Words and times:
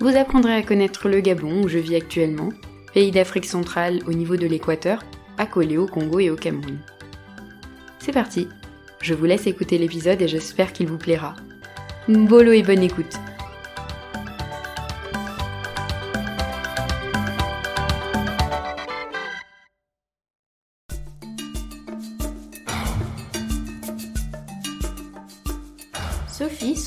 Vous 0.00 0.16
apprendrez 0.16 0.54
à 0.54 0.62
connaître 0.62 1.08
le 1.08 1.20
Gabon 1.20 1.62
où 1.62 1.68
je 1.68 1.78
vis 1.78 1.96
actuellement, 1.96 2.50
pays 2.92 3.10
d'Afrique 3.10 3.46
centrale 3.46 4.00
au 4.06 4.12
niveau 4.12 4.36
de 4.36 4.46
l'équateur, 4.46 5.02
accolé 5.38 5.76
au 5.76 5.86
Congo 5.86 6.20
et 6.20 6.30
au 6.30 6.36
Cameroun. 6.36 6.78
C'est 7.98 8.12
parti, 8.12 8.48
je 9.00 9.14
vous 9.14 9.24
laisse 9.24 9.46
écouter 9.46 9.78
l'épisode 9.78 10.20
et 10.20 10.28
j'espère 10.28 10.72
qu'il 10.72 10.88
vous 10.88 10.98
plaira. 10.98 11.36
Bolo 12.08 12.52
et 12.52 12.62
bonne 12.62 12.82
écoute 12.82 13.18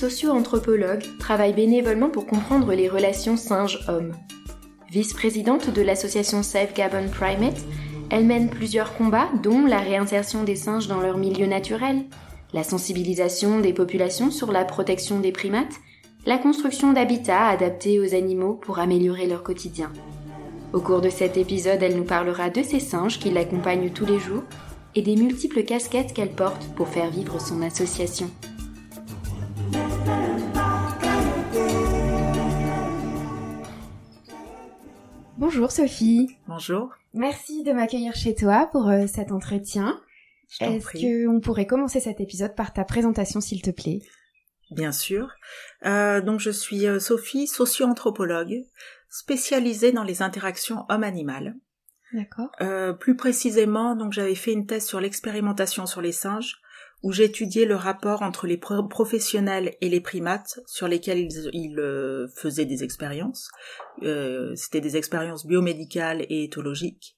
socio-anthropologue, 0.09 1.03
travaille 1.19 1.51
bénévolement 1.51 2.09
pour 2.09 2.25
comprendre 2.25 2.73
les 2.73 2.87
relations 2.87 3.35
singes-hommes. 3.35 4.13
Vice-présidente 4.89 5.69
de 5.69 5.81
l'association 5.81 6.43
Save 6.43 6.73
Gabon 6.73 7.09
Primates, 7.11 7.65
elle 8.09 8.25
mène 8.25 8.49
plusieurs 8.49 8.95
combats, 8.95 9.27
dont 9.43 9.65
la 9.65 9.79
réinsertion 9.79 10.45
des 10.45 10.55
singes 10.55 10.87
dans 10.87 11.01
leur 11.01 11.17
milieu 11.17 11.45
naturel, 11.45 12.05
la 12.53 12.63
sensibilisation 12.63 13.59
des 13.59 13.73
populations 13.73 14.31
sur 14.31 14.53
la 14.53 14.63
protection 14.63 15.19
des 15.19 15.33
primates, 15.33 15.75
la 16.25 16.37
construction 16.37 16.93
d'habitats 16.93 17.47
adaptés 17.47 17.99
aux 17.99 18.15
animaux 18.15 18.53
pour 18.53 18.79
améliorer 18.79 19.27
leur 19.27 19.43
quotidien. 19.43 19.91
Au 20.71 20.79
cours 20.79 21.01
de 21.01 21.09
cet 21.09 21.35
épisode, 21.35 21.83
elle 21.83 21.97
nous 21.97 22.05
parlera 22.05 22.49
de 22.49 22.63
ces 22.63 22.79
singes 22.79 23.19
qui 23.19 23.29
l'accompagnent 23.29 23.89
tous 23.89 24.05
les 24.05 24.19
jours 24.19 24.43
et 24.95 25.01
des 25.01 25.17
multiples 25.17 25.63
casquettes 25.63 26.13
qu'elle 26.13 26.31
porte 26.31 26.69
pour 26.77 26.87
faire 26.87 27.09
vivre 27.09 27.41
son 27.41 27.61
association. 27.61 28.29
Bonjour 35.37 35.71
Sophie. 35.71 36.35
Bonjour. 36.47 36.95
Merci 37.13 37.63
de 37.63 37.71
m'accueillir 37.71 38.15
chez 38.15 38.33
toi 38.33 38.67
pour 38.71 38.89
euh, 38.89 39.05
cet 39.05 39.31
entretien. 39.31 40.01
Est-ce 40.59 41.27
qu'on 41.27 41.39
pourrait 41.41 41.67
commencer 41.67 41.99
cet 41.99 42.19
épisode 42.19 42.55
par 42.55 42.73
ta 42.73 42.83
présentation 42.83 43.39
s'il 43.39 43.61
te 43.61 43.69
plaît? 43.69 43.99
Bien 44.71 44.91
sûr. 44.91 45.29
Euh, 45.85 46.21
donc 46.21 46.39
je 46.39 46.49
suis 46.49 46.87
euh, 46.87 46.99
Sophie, 46.99 47.45
socio-anthropologue, 47.45 48.63
spécialisée 49.09 49.91
dans 49.91 50.03
les 50.03 50.23
interactions 50.23 50.85
homme-animal. 50.89 51.55
D'accord. 52.13 52.49
plus 52.99 53.17
précisément, 53.17 53.93
donc 53.95 54.13
j'avais 54.13 54.33
fait 54.33 54.53
une 54.53 54.65
thèse 54.65 54.87
sur 54.87 55.01
l'expérimentation 55.01 55.85
sur 55.85 56.01
les 56.01 56.13
singes 56.13 56.61
où 57.03 57.11
j'étudiais 57.11 57.65
le 57.65 57.75
rapport 57.75 58.21
entre 58.21 58.47
les 58.47 58.57
professionnels 58.57 59.75
et 59.81 59.89
les 59.89 60.01
primates 60.01 60.59
sur 60.65 60.87
lesquels 60.87 61.29
ils, 61.53 61.79
euh, 61.79 62.27
faisaient 62.35 62.65
des 62.65 62.83
expériences. 62.83 63.49
Euh, 64.03 64.55
C'était 64.55 64.81
des 64.81 64.97
expériences 64.97 65.45
biomédicales 65.45 66.25
et 66.29 66.43
éthologiques. 66.43 67.15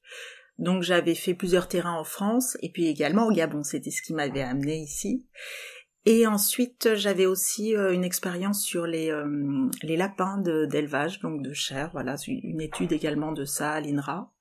Donc 0.58 0.83
j'avais 0.83 1.15
fait 1.15 1.33
plusieurs 1.33 1.70
terrains 1.70 1.98
en 1.98 2.03
France 2.03 2.58
et 2.61 2.70
puis 2.70 2.87
également 2.87 3.27
au 3.27 3.31
Gabon, 3.31 3.64
c'était 3.64 3.92
ce 3.92 4.02
qui 4.02 4.14
m'avait 4.14 4.42
amené 4.42 4.77
ici. 4.77 5.26
Et 6.05 6.27
ensuite 6.27 6.95
j'avais 6.95 7.26
aussi 7.26 7.76
euh, 7.76 7.93
une 7.93 8.03
expérience 8.03 8.61
sur 8.61 8.86
les, 8.86 9.09
euh, 9.09 9.70
les 9.82 9.95
lapins 9.95 10.37
d'élevage, 10.37 11.20
donc 11.20 11.42
de 11.42 11.53
chair, 11.53 11.89
voilà, 11.93 12.15
une 12.27 12.59
étude 12.59 12.92
également 12.92 13.32
de 13.32 13.45
ça 13.45 13.71
à 13.71 13.80
l'INRA. 13.80 14.32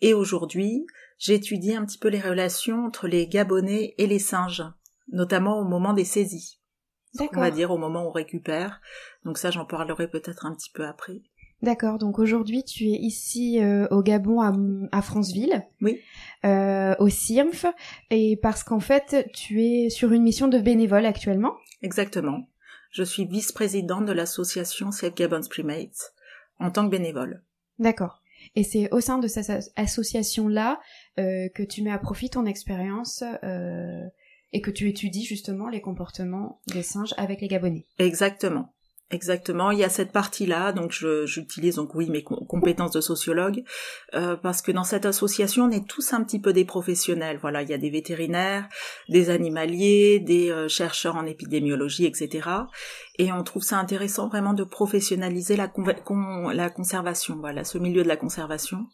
Et 0.00 0.14
aujourd'hui, 0.14 0.86
j'étudie 1.18 1.74
un 1.74 1.84
petit 1.84 1.98
peu 1.98 2.08
les 2.08 2.20
relations 2.20 2.84
entre 2.84 3.08
les 3.08 3.26
Gabonais 3.26 3.94
et 3.98 4.06
les 4.06 4.18
singes, 4.18 4.64
notamment 5.10 5.58
au 5.60 5.64
moment 5.64 5.92
des 5.92 6.04
saisies. 6.04 6.60
On 7.18 7.40
va 7.40 7.50
dire 7.50 7.70
au 7.70 7.78
moment 7.78 8.04
où 8.04 8.08
on 8.08 8.12
récupère. 8.12 8.80
Donc 9.24 9.38
ça, 9.38 9.50
j'en 9.50 9.64
parlerai 9.64 10.08
peut-être 10.08 10.44
un 10.44 10.54
petit 10.54 10.70
peu 10.70 10.86
après. 10.86 11.22
D'accord. 11.62 11.98
Donc 11.98 12.18
aujourd'hui, 12.18 12.64
tu 12.64 12.84
es 12.84 12.98
ici 12.98 13.62
euh, 13.62 13.86
au 13.90 14.02
Gabon, 14.02 14.40
à, 14.92 15.02
Franceville. 15.02 15.64
Oui. 15.80 16.00
Euh, 16.44 16.94
au 16.98 17.08
CIRMF. 17.08 17.66
Et 18.10 18.38
parce 18.42 18.62
qu'en 18.62 18.80
fait, 18.80 19.30
tu 19.32 19.64
es 19.64 19.88
sur 19.88 20.12
une 20.12 20.22
mission 20.22 20.48
de 20.48 20.58
bénévole 20.58 21.06
actuellement. 21.06 21.54
Exactement. 21.82 22.46
Je 22.90 23.02
suis 23.02 23.26
vice-présidente 23.26 24.04
de 24.04 24.12
l'association 24.12 24.90
Save 24.90 25.14
Gabon's 25.14 25.48
Primates 25.48 26.12
en 26.58 26.70
tant 26.70 26.84
que 26.84 26.90
bénévole. 26.90 27.42
D'accord. 27.78 28.22
Et 28.54 28.62
c'est 28.62 28.92
au 28.92 29.00
sein 29.00 29.18
de 29.18 29.28
cette 29.28 29.72
association-là 29.76 30.80
euh, 31.18 31.48
que 31.54 31.62
tu 31.62 31.82
mets 31.82 31.90
à 31.90 31.98
profit 31.98 32.30
ton 32.30 32.46
expérience 32.46 33.22
euh, 33.44 34.04
et 34.52 34.60
que 34.60 34.70
tu 34.70 34.88
étudies 34.88 35.24
justement 35.24 35.68
les 35.68 35.80
comportements 35.80 36.60
des 36.68 36.82
singes 36.82 37.14
avec 37.16 37.40
les 37.40 37.48
Gabonais. 37.48 37.86
Exactement. 37.98 38.72
Exactement, 39.12 39.70
il 39.70 39.78
y 39.78 39.84
a 39.84 39.88
cette 39.88 40.10
partie-là, 40.10 40.72
donc 40.72 40.90
j'utilise 40.90 41.76
donc 41.76 41.94
oui 41.94 42.10
mes 42.10 42.24
compétences 42.24 42.90
de 42.90 43.00
sociologue, 43.00 43.62
euh, 44.14 44.34
parce 44.34 44.62
que 44.62 44.72
dans 44.72 44.82
cette 44.82 45.06
association 45.06 45.66
on 45.66 45.70
est 45.70 45.86
tous 45.86 46.12
un 46.12 46.24
petit 46.24 46.40
peu 46.40 46.52
des 46.52 46.64
professionnels. 46.64 47.38
Voilà, 47.40 47.62
il 47.62 47.68
y 47.68 47.72
a 47.72 47.78
des 47.78 47.90
vétérinaires, 47.90 48.68
des 49.08 49.30
animaliers, 49.30 50.18
des 50.18 50.50
euh, 50.50 50.66
chercheurs 50.66 51.14
en 51.14 51.24
épidémiologie, 51.24 52.04
etc. 52.04 52.48
Et 53.16 53.30
on 53.30 53.44
trouve 53.44 53.62
ça 53.62 53.78
intéressant 53.78 54.26
vraiment 54.26 54.54
de 54.54 54.64
professionnaliser 54.64 55.54
la, 55.54 55.70
la 56.52 56.70
conservation, 56.70 57.36
voilà, 57.36 57.62
ce 57.62 57.78
milieu 57.78 58.02
de 58.02 58.08
la 58.08 58.16
conservation. 58.16 58.88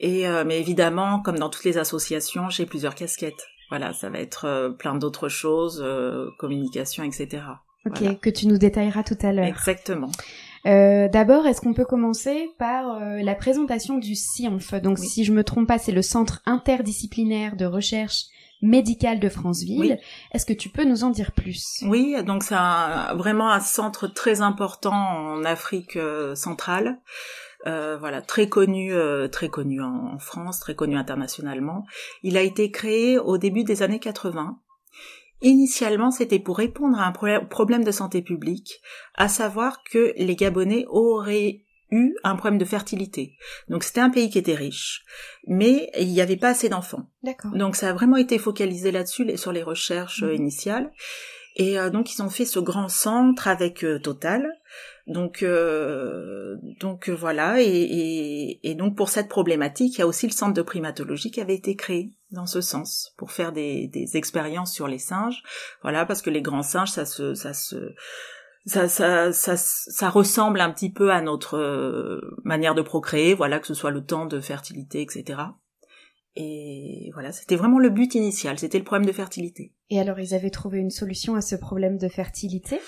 Et 0.00 0.26
euh, 0.26 0.44
mais 0.46 0.58
évidemment, 0.58 1.20
comme 1.20 1.38
dans 1.38 1.50
toutes 1.50 1.64
les 1.64 1.76
associations, 1.76 2.48
j'ai 2.48 2.64
plusieurs 2.64 2.94
casquettes. 2.94 3.46
Voilà, 3.68 3.92
ça 3.92 4.08
va 4.08 4.20
être 4.20 4.74
plein 4.78 4.94
d'autres 4.94 5.28
choses, 5.28 5.84
communication, 6.38 7.04
etc. 7.04 7.42
Ok, 7.86 8.20
que 8.20 8.30
tu 8.30 8.46
nous 8.46 8.58
détailleras 8.58 9.02
tout 9.02 9.18
à 9.22 9.32
l'heure. 9.32 9.44
Exactement. 9.44 10.10
Euh, 10.66 11.08
D'abord, 11.08 11.46
est-ce 11.46 11.60
qu'on 11.60 11.74
peut 11.74 11.84
commencer 11.84 12.48
par 12.58 13.02
euh, 13.02 13.20
la 13.22 13.34
présentation 13.34 13.98
du 13.98 14.14
CIANF 14.14 14.74
Donc, 14.74 14.98
si 14.98 15.24
je 15.24 15.32
me 15.32 15.44
trompe 15.44 15.68
pas, 15.68 15.78
c'est 15.78 15.92
le 15.92 16.00
Centre 16.00 16.40
interdisciplinaire 16.46 17.56
de 17.56 17.66
recherche 17.66 18.24
médicale 18.64 19.20
de 19.20 19.28
Franceville. 19.28 19.98
Est-ce 20.32 20.46
que 20.46 20.52
tu 20.52 20.70
peux 20.70 20.84
nous 20.84 21.04
en 21.04 21.10
dire 21.10 21.32
plus? 21.32 21.84
Oui, 21.86 22.16
donc 22.24 22.42
c'est 22.42 22.56
vraiment 23.14 23.50
un 23.50 23.60
centre 23.60 24.08
très 24.08 24.40
important 24.40 24.94
en 24.94 25.44
Afrique 25.44 25.96
euh, 25.96 26.34
centrale. 26.34 26.98
Euh, 27.66 27.96
voilà, 27.98 28.20
très 28.20 28.48
connu, 28.48 28.92
euh, 28.92 29.28
très 29.28 29.48
connu 29.48 29.80
en, 29.80 30.14
en, 30.14 30.18
France, 30.18 30.60
très 30.60 30.74
connu 30.74 30.96
internationalement. 30.96 31.86
Il 32.22 32.36
a 32.36 32.42
été 32.42 32.70
créé 32.70 33.18
au 33.18 33.38
début 33.38 33.64
des 33.64 33.82
années 33.82 34.00
80 34.00 34.58
Initialement, 35.42 36.10
c'était 36.10 36.38
pour 36.38 36.56
répondre 36.56 36.98
à 36.98 37.06
un 37.06 37.44
problème 37.44 37.84
de 37.84 37.90
santé 37.90 38.22
publique, 38.22 38.80
à 39.14 39.28
savoir 39.28 39.82
que 39.82 40.14
les 40.16 40.36
Gabonais 40.36 40.86
auraient 40.88 41.64
eu 41.90 42.16
un 42.24 42.36
problème 42.36 42.58
de 42.58 42.64
fertilité. 42.64 43.36
Donc 43.68 43.84
c'était 43.84 44.00
un 44.00 44.10
pays 44.10 44.30
qui 44.30 44.38
était 44.38 44.54
riche, 44.54 45.04
mais 45.46 45.90
il 45.98 46.08
n'y 46.08 46.20
avait 46.20 46.36
pas 46.36 46.48
assez 46.48 46.68
d'enfants. 46.68 47.10
Donc 47.54 47.76
ça 47.76 47.90
a 47.90 47.92
vraiment 47.92 48.16
été 48.16 48.38
focalisé 48.38 48.90
là-dessus, 48.90 49.36
sur 49.36 49.52
les 49.52 49.62
recherches 49.62 50.22
euh, 50.22 50.28
mhm. 50.28 50.36
initiales. 50.36 50.92
Et 51.56 51.78
euh, 51.78 51.90
donc 51.90 52.12
ils 52.12 52.22
ont 52.22 52.30
fait 52.30 52.46
ce 52.46 52.58
grand 52.58 52.88
centre 52.88 53.46
avec 53.48 53.84
euh, 53.84 53.98
Total. 54.00 54.48
Donc 55.06 55.44
donc 56.80 57.10
voilà 57.10 57.60
et, 57.60 58.58
et, 58.62 58.74
donc 58.74 58.96
pour 58.96 59.10
cette 59.10 59.28
problématique, 59.28 59.96
il 59.96 59.98
y 59.98 60.02
a 60.02 60.06
aussi 60.06 60.26
le 60.26 60.32
centre 60.32 60.54
de 60.54 60.62
primatologie 60.62 61.30
qui 61.30 61.42
avait 61.42 61.54
été 61.54 61.76
créé 61.76 62.12
dans 62.30 62.46
ce 62.46 62.62
sens 62.62 63.14
pour 63.18 63.30
faire 63.30 63.52
des, 63.52 63.86
des 63.88 64.16
expériences 64.16 64.72
sur 64.72 64.88
les 64.88 64.98
singes. 64.98 65.42
Voilà, 65.82 66.06
parce 66.06 66.22
que 66.22 66.30
les 66.30 66.40
grands 66.40 66.62
singes, 66.62 66.90
ça 66.90 67.04
se, 67.04 67.34
ça 67.34 67.52
se, 67.52 67.94
ça, 68.66 68.88
ça, 68.88 69.32
ça, 69.32 69.56
ça 69.56 70.08
ressemble 70.08 70.60
un 70.60 70.70
petit 70.70 70.90
peu 70.90 71.12
à 71.12 71.20
notre 71.20 71.58
euh, 71.58 72.20
manière 72.44 72.74
de 72.74 72.82
procréer. 72.82 73.34
Voilà, 73.34 73.60
que 73.60 73.66
ce 73.66 73.74
soit 73.74 73.90
le 73.90 74.04
temps 74.04 74.26
de 74.26 74.40
fertilité, 74.40 75.02
etc. 75.02 75.40
Et 76.36 77.10
voilà, 77.14 77.30
c'était 77.30 77.56
vraiment 77.56 77.78
le 77.78 77.90
but 77.90 78.14
initial, 78.14 78.58
c'était 78.58 78.78
le 78.78 78.84
problème 78.84 79.06
de 79.06 79.12
fertilité. 79.12 79.72
Et 79.90 80.00
alors, 80.00 80.18
ils 80.18 80.34
avaient 80.34 80.50
trouvé 80.50 80.78
une 80.78 80.90
solution 80.90 81.36
à 81.36 81.40
ce 81.40 81.54
problème 81.54 81.96
de 81.96 82.08
fertilité? 82.08 82.80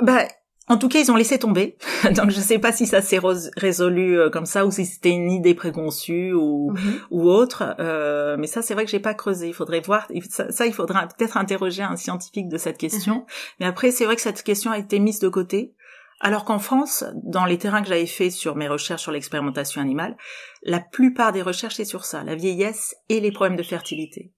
Bah, 0.00 0.26
en 0.68 0.78
tout 0.78 0.88
cas, 0.88 1.00
ils 1.00 1.10
ont 1.10 1.16
laissé 1.16 1.38
tomber. 1.38 1.76
Donc, 2.04 2.30
je 2.30 2.38
ne 2.38 2.42
sais 2.42 2.58
pas 2.58 2.72
si 2.72 2.86
ça 2.86 3.02
s'est 3.02 3.20
résolu 3.56 4.18
euh, 4.18 4.30
comme 4.30 4.46
ça 4.46 4.64
ou 4.64 4.70
si 4.70 4.86
c'était 4.86 5.10
une 5.10 5.30
idée 5.30 5.54
préconçue 5.54 6.32
ou, 6.32 6.70
mhm. 6.70 7.00
ou 7.10 7.28
autre. 7.28 7.74
Euh, 7.80 8.36
mais 8.38 8.46
ça, 8.46 8.62
c'est 8.62 8.74
vrai 8.74 8.84
que 8.84 8.90
j'ai 8.90 9.00
pas 9.00 9.14
creusé. 9.14 9.48
Il 9.48 9.54
faudrait 9.54 9.80
voir. 9.80 10.06
Ça, 10.28 10.66
il 10.66 10.72
faudra 10.72 11.06
peut-être 11.08 11.36
interroger 11.36 11.82
un 11.82 11.96
scientifique 11.96 12.48
de 12.48 12.58
cette 12.58 12.78
question. 12.78 13.14
Mhm. 13.16 13.24
Mais 13.60 13.66
après, 13.66 13.90
c'est 13.90 14.04
vrai 14.04 14.14
que 14.14 14.22
cette 14.22 14.42
question 14.42 14.70
a 14.70 14.78
été 14.78 15.00
mise 15.00 15.18
de 15.18 15.28
côté 15.28 15.74
Alors 16.20 16.44
qu'en 16.44 16.60
France, 16.60 17.04
dans 17.24 17.44
les 17.44 17.58
terrains 17.58 17.82
que 17.82 17.88
j'avais 17.88 18.06
fait 18.06 18.30
sur 18.30 18.54
mes 18.54 18.68
recherches 18.68 19.02
sur 19.02 19.12
l'expérimentation 19.12 19.80
animale, 19.80 20.16
la 20.62 20.78
plupart 20.78 21.32
des 21.32 21.42
recherches 21.42 21.74
c'est 21.74 21.84
sur 21.84 22.04
ça, 22.04 22.22
la 22.22 22.36
vieillesse 22.36 22.94
et 23.08 23.18
les 23.18 23.32
problèmes 23.32 23.56
de 23.56 23.64
fertilité. 23.64 24.32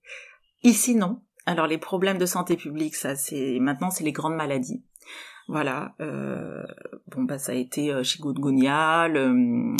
Ici 0.63 0.95
non. 0.95 1.21
Alors 1.45 1.67
les 1.67 1.77
problèmes 1.77 2.17
de 2.17 2.25
santé 2.25 2.57
publique, 2.57 2.95
ça 2.95 3.15
c'est 3.15 3.59
maintenant 3.59 3.91
c'est 3.91 4.03
les 4.03 4.11
grandes 4.11 4.35
maladies. 4.35 4.83
Voilà. 5.47 5.93
Euh, 6.01 6.63
bon 7.07 7.23
bah 7.23 7.37
ça 7.37 7.51
a 7.51 7.55
été 7.55 7.91
euh, 7.91 8.03
chikungunya, 8.03 9.07
le, 9.07 9.75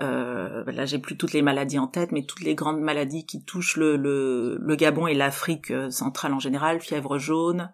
euh, 0.00 0.64
là 0.70 0.86
j'ai 0.86 0.98
plus 0.98 1.16
toutes 1.16 1.32
les 1.32 1.42
maladies 1.42 1.78
en 1.78 1.88
tête, 1.88 2.12
mais 2.12 2.24
toutes 2.24 2.42
les 2.42 2.54
grandes 2.54 2.80
maladies 2.80 3.26
qui 3.26 3.44
touchent 3.44 3.76
le, 3.76 3.96
le, 3.96 4.58
le 4.60 4.76
Gabon 4.76 5.06
et 5.06 5.14
l'Afrique 5.14 5.70
euh, 5.70 5.90
centrale 5.90 6.32
en 6.32 6.38
général, 6.38 6.80
fièvre 6.80 7.18
jaune, 7.18 7.70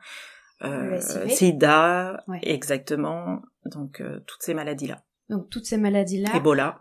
euh, 0.65 0.99
sida, 1.29 2.25
exactement. 2.43 3.43
Donc 3.67 4.01
euh, 4.01 4.21
toutes 4.27 4.43
ces 4.43 4.55
maladies 4.55 4.87
là. 4.89 5.03
Donc 5.29 5.51
toutes 5.51 5.67
ces 5.67 5.77
maladies-là 5.77 6.31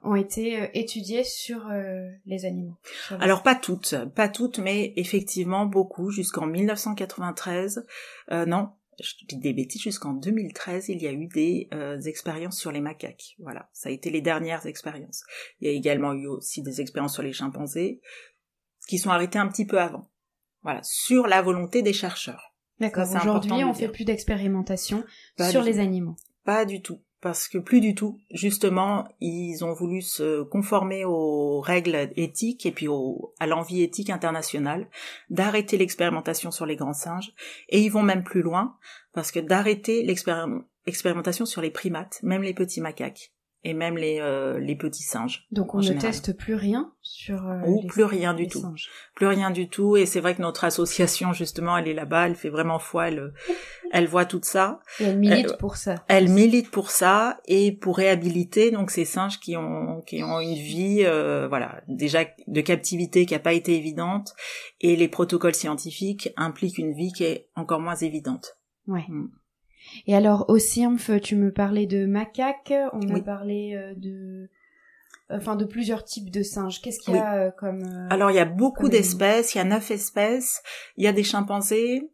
ont 0.04 0.16
été 0.16 0.69
étudiées 0.75 1.24
sur 1.24 1.68
les 2.28 2.46
animaux. 2.46 2.78
Alors 3.19 3.42
pas 3.42 3.56
toutes, 3.56 3.96
pas 4.16 4.30
toutes, 4.30 4.60
mais 4.60 4.94
effectivement 4.98 5.66
beaucoup 5.66 6.12
jusqu'en 6.12 6.46
1993. 6.46 7.88
Euh, 8.31 8.46
non, 8.46 8.69
je 9.01 9.25
dis 9.27 9.38
des 9.38 9.53
bêtises, 9.53 9.81
jusqu'en 9.81 10.13
2013, 10.13 10.89
il 10.89 11.01
y 11.01 11.07
a 11.07 11.12
eu 11.12 11.27
des 11.27 11.69
expériences 12.06 12.59
sur 12.59 12.71
les 12.71 12.81
macaques. 12.81 13.36
Voilà, 13.39 13.69
ça 13.74 13.89
a 13.89 13.92
été 13.92 14.09
les 14.09 14.21
dernières 14.21 14.65
expériences. 14.65 15.24
Il 15.59 15.68
y 15.68 15.71
a 15.71 15.74
également 15.74 16.13
eu 16.13 16.27
aussi 16.27 16.62
des 16.62 16.81
expériences 16.81 17.13
sur 17.13 17.24
les 17.24 17.33
chimpanzés, 17.33 18.01
qui 18.88 18.97
sont 18.97 19.09
arrêtées 19.09 19.39
un 19.39 19.47
petit 19.47 19.65
peu 19.65 19.80
avant. 19.80 20.12
Voilà, 20.62 20.81
sur 20.83 21.27
la 21.27 21.42
volonté 21.42 21.81
des 21.81 21.94
chercheurs. 21.94 22.56
D'accord. 22.80 23.07
Aujourd'hui, 23.15 23.63
on 23.63 23.74
fait 23.74 23.88
plus 23.89 24.03
d'expérimentations 24.03 25.03
sur 25.50 25.62
les 25.62 25.80
animaux. 25.80 26.18
Pas 26.44 26.65
du 26.65 26.81
tout 26.81 27.01
parce 27.25 27.48
que 27.48 27.57
plus 27.57 27.81
du 27.81 27.95
tout. 27.95 28.19
Justement, 28.30 29.07
ils 29.19 29.66
ont 29.66 29.74
voulu 29.74 30.04
se 30.04 30.44
conformer 30.44 31.06
aux 31.06 31.60
règles 31.60 32.12
éthiques 32.16 32.68
et 32.68 32.72
puis 32.72 32.86
à 33.39 33.48
l'envie 33.48 33.81
éthique 33.81 34.12
internationale 34.12 34.88
d'arrêter 35.31 35.80
l'expérimentation 35.80 36.51
sur 36.51 36.68
les 36.68 36.75
grands 36.75 36.94
singes. 36.94 37.33
Et 37.69 37.81
ils 37.81 37.89
vont 37.89 38.04
même 38.04 38.24
plus 38.24 38.44
loin, 38.44 38.77
parce 39.12 39.31
que 39.31 39.39
d'arrêter 39.39 40.04
l'expérimentation 40.04 41.48
sur 41.48 41.63
les 41.63 41.72
primates, 41.72 42.19
même 42.22 42.44
les 42.44 42.54
petits 42.54 42.80
macaques 42.80 43.31
et 43.65 43.73
même 43.73 43.97
les, 43.97 44.19
euh, 44.21 44.59
les 44.59 44.75
petits 44.75 45.03
singes. 45.03 45.47
Donc 45.51 45.73
on 45.73 45.79
ne 45.79 45.94
teste 45.94 46.38
plus 46.38 46.53
rien 46.53 46.94
sur 47.01 47.47
euh, 47.47 47.62
Ou 47.65 47.85
plus 47.88 48.03
rien 48.03 48.35
du 48.35 48.47
tout. 48.47 48.63
Plus 49.15 49.25
rien 49.25 49.50
du 49.50 49.67
tout 49.67 49.97
et 49.97 50.06
c'est 50.06 50.19
vrai 50.19 50.35
que 50.35 50.41
notre 50.44 50.63
association 50.63 51.33
justement 51.33 51.75
elle 51.75 51.88
est 51.88 51.95
là-bas, 51.95 52.27
elle 52.27 52.35
fait 52.35 52.50
vraiment 52.50 52.77
foi, 52.77 53.07
elle, 53.07 53.33
elle 53.91 54.06
voit 54.06 54.25
tout 54.25 54.39
ça. 54.44 54.81
Et 55.00 55.06
elle 55.06 55.17
milite 55.17 55.57
pour 55.57 55.77
ça. 55.77 55.95
Elle 56.07 56.29
milite 56.29 56.69
pour 56.69 56.91
ça 56.91 57.39
et 57.45 57.71
pour 57.71 57.97
réhabiliter 57.97 58.69
donc 58.69 58.91
ces 58.91 59.03
singes 59.03 59.39
qui 59.39 59.57
ont 59.57 60.03
qui 60.06 60.23
ont 60.23 60.39
une 60.39 60.53
vie 60.53 61.01
euh, 61.03 61.47
voilà 61.47 61.81
déjà 61.88 62.23
de 62.45 62.62
captivité 62.62 63.25
qui 63.25 63.33
a 63.33 63.39
pas 63.39 63.53
été 63.53 63.75
évidente 63.75 64.35
et 64.79 64.95
les 64.95 65.07
protocoles 65.07 65.56
scientifiques 65.56 66.29
impliquent 66.38 66.77
une 66.77 66.94
vie 66.94 67.12
qui 67.12 67.23
est 67.23 67.50
encore 67.56 67.79
moins 67.79 67.95
évidente. 67.95 68.59
Ouais. 68.88 69.06
Mm. 69.09 69.29
Et 70.08 70.16
alors 70.16 70.46
au 70.50 70.58
CIRMF, 70.58 71.22
tu 71.22 71.36
me 71.36 71.52
parlais 71.52 71.86
de 71.86 72.06
macaques, 72.06 72.74
on 72.94 73.16
a 73.16 73.20
parlé 73.22 73.76
euh, 73.76 73.94
de 73.96 74.50
enfin 75.30 75.56
de 75.56 75.66
plusieurs 75.66 76.04
types 76.04 76.30
de 76.30 76.44
singes. 76.44 76.82
Qu'est-ce 76.82 77.00
qu'il 77.00 77.16
y 77.16 77.18
a 77.18 77.36
euh, 77.36 77.52
comme 77.52 77.84
euh, 77.84 78.08
Alors 78.10 78.32
il 78.32 78.36
y 78.36 78.40
a 78.40 78.46
beaucoup 78.46 78.90
d'espèces, 78.90 79.56
il 79.56 79.58
y 79.58 79.62
a 79.62 79.64
neuf 79.64 79.90
espèces, 79.92 80.62
il 80.98 81.04
y 81.04 81.08
a 81.08 81.14
des 81.14 81.24
chimpanzés. 81.24 82.10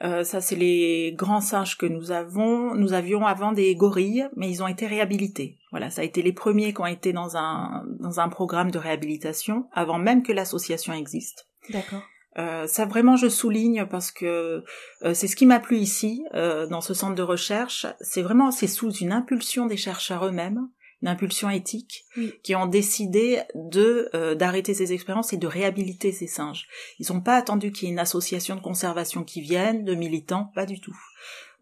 ça 0.00 0.40
c'est 0.40 0.56
les 0.56 1.14
grands 1.16 1.40
singes 1.40 1.76
que 1.76 1.86
nous 1.86 2.10
avons. 2.10 2.74
Nous 2.74 2.92
avions 2.92 3.26
avant 3.26 3.52
des 3.52 3.74
gorilles, 3.74 4.28
mais 4.36 4.50
ils 4.50 4.62
ont 4.62 4.68
été 4.68 4.86
réhabilités. 4.86 5.58
Voilà, 5.70 5.90
ça 5.90 6.02
a 6.02 6.04
été 6.04 6.22
les 6.22 6.32
premiers 6.32 6.72
qui 6.72 6.80
ont 6.80 6.86
été 6.86 7.12
dans 7.12 7.36
un 7.36 7.84
dans 8.00 8.20
un 8.20 8.28
programme 8.28 8.70
de 8.70 8.78
réhabilitation 8.78 9.66
avant 9.72 9.98
même 9.98 10.22
que 10.22 10.32
l'association 10.32 10.92
existe. 10.92 11.48
D'accord. 11.70 12.02
Euh, 12.38 12.66
ça 12.66 12.84
vraiment 12.84 13.16
je 13.16 13.28
souligne 13.28 13.86
parce 13.86 14.10
que 14.10 14.64
euh, 15.02 15.14
c'est 15.14 15.28
ce 15.28 15.36
qui 15.36 15.46
m'a 15.46 15.60
plu 15.60 15.78
ici 15.78 16.24
euh, 16.34 16.66
dans 16.66 16.80
ce 16.80 16.94
centre 16.94 17.14
de 17.14 17.22
recherche. 17.22 17.86
C'est 18.00 18.22
vraiment 18.22 18.50
c'est 18.50 18.66
sous 18.66 18.92
une 18.92 19.12
impulsion 19.12 19.66
des 19.66 19.76
chercheurs 19.76 20.26
eux-mêmes, 20.26 20.68
une 21.02 21.08
impulsion 21.08 21.50
éthique, 21.50 22.04
qui 22.42 22.54
ont 22.54 22.66
décidé 22.66 23.42
de 23.54 24.34
d'arrêter 24.34 24.74
ces 24.74 24.92
expériences 24.92 25.32
et 25.32 25.36
de 25.36 25.46
réhabiliter 25.46 26.12
ces 26.12 26.26
singes. 26.26 26.66
Ils 26.98 27.12
n'ont 27.12 27.20
pas 27.20 27.36
attendu 27.36 27.72
qu'il 27.72 27.88
y 27.88 27.90
ait 27.90 27.92
une 27.92 27.98
association 27.98 28.56
de 28.56 28.62
conservation 28.62 29.22
qui 29.22 29.40
vienne, 29.40 29.84
de 29.84 29.94
militants, 29.94 30.50
pas 30.54 30.66
du 30.66 30.80
tout. 30.80 30.96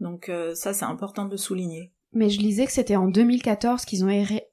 Donc 0.00 0.30
ça 0.54 0.72
c'est 0.72 0.84
important 0.84 1.25
de 1.25 1.32
le 1.32 1.36
souligner. 1.36 1.92
Mais 2.12 2.30
je 2.30 2.40
lisais 2.40 2.66
que 2.66 2.72
c'était 2.72 2.96
en 2.96 3.08
2014 3.08 3.84
qu'ils 3.84 4.04
ont 4.04 4.10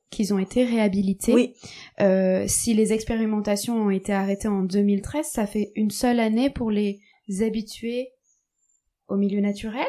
qu'ils 0.09 0.33
ont 0.33 0.39
été 0.39 0.63
réhabilités. 0.63 1.33
Oui. 1.33 1.53
Euh, 2.01 2.45
si 2.47 2.73
les 2.73 2.93
expérimentations 2.93 3.75
ont 3.81 3.89
été 3.89 4.13
arrêtées 4.13 4.47
en 4.47 4.63
2013, 4.63 5.25
ça 5.25 5.45
fait 5.45 5.71
une 5.75 5.91
seule 5.91 6.19
année 6.19 6.49
pour 6.49 6.71
les 6.71 6.99
habituer 7.41 8.09
au 9.09 9.17
milieu 9.17 9.41
naturel 9.41 9.87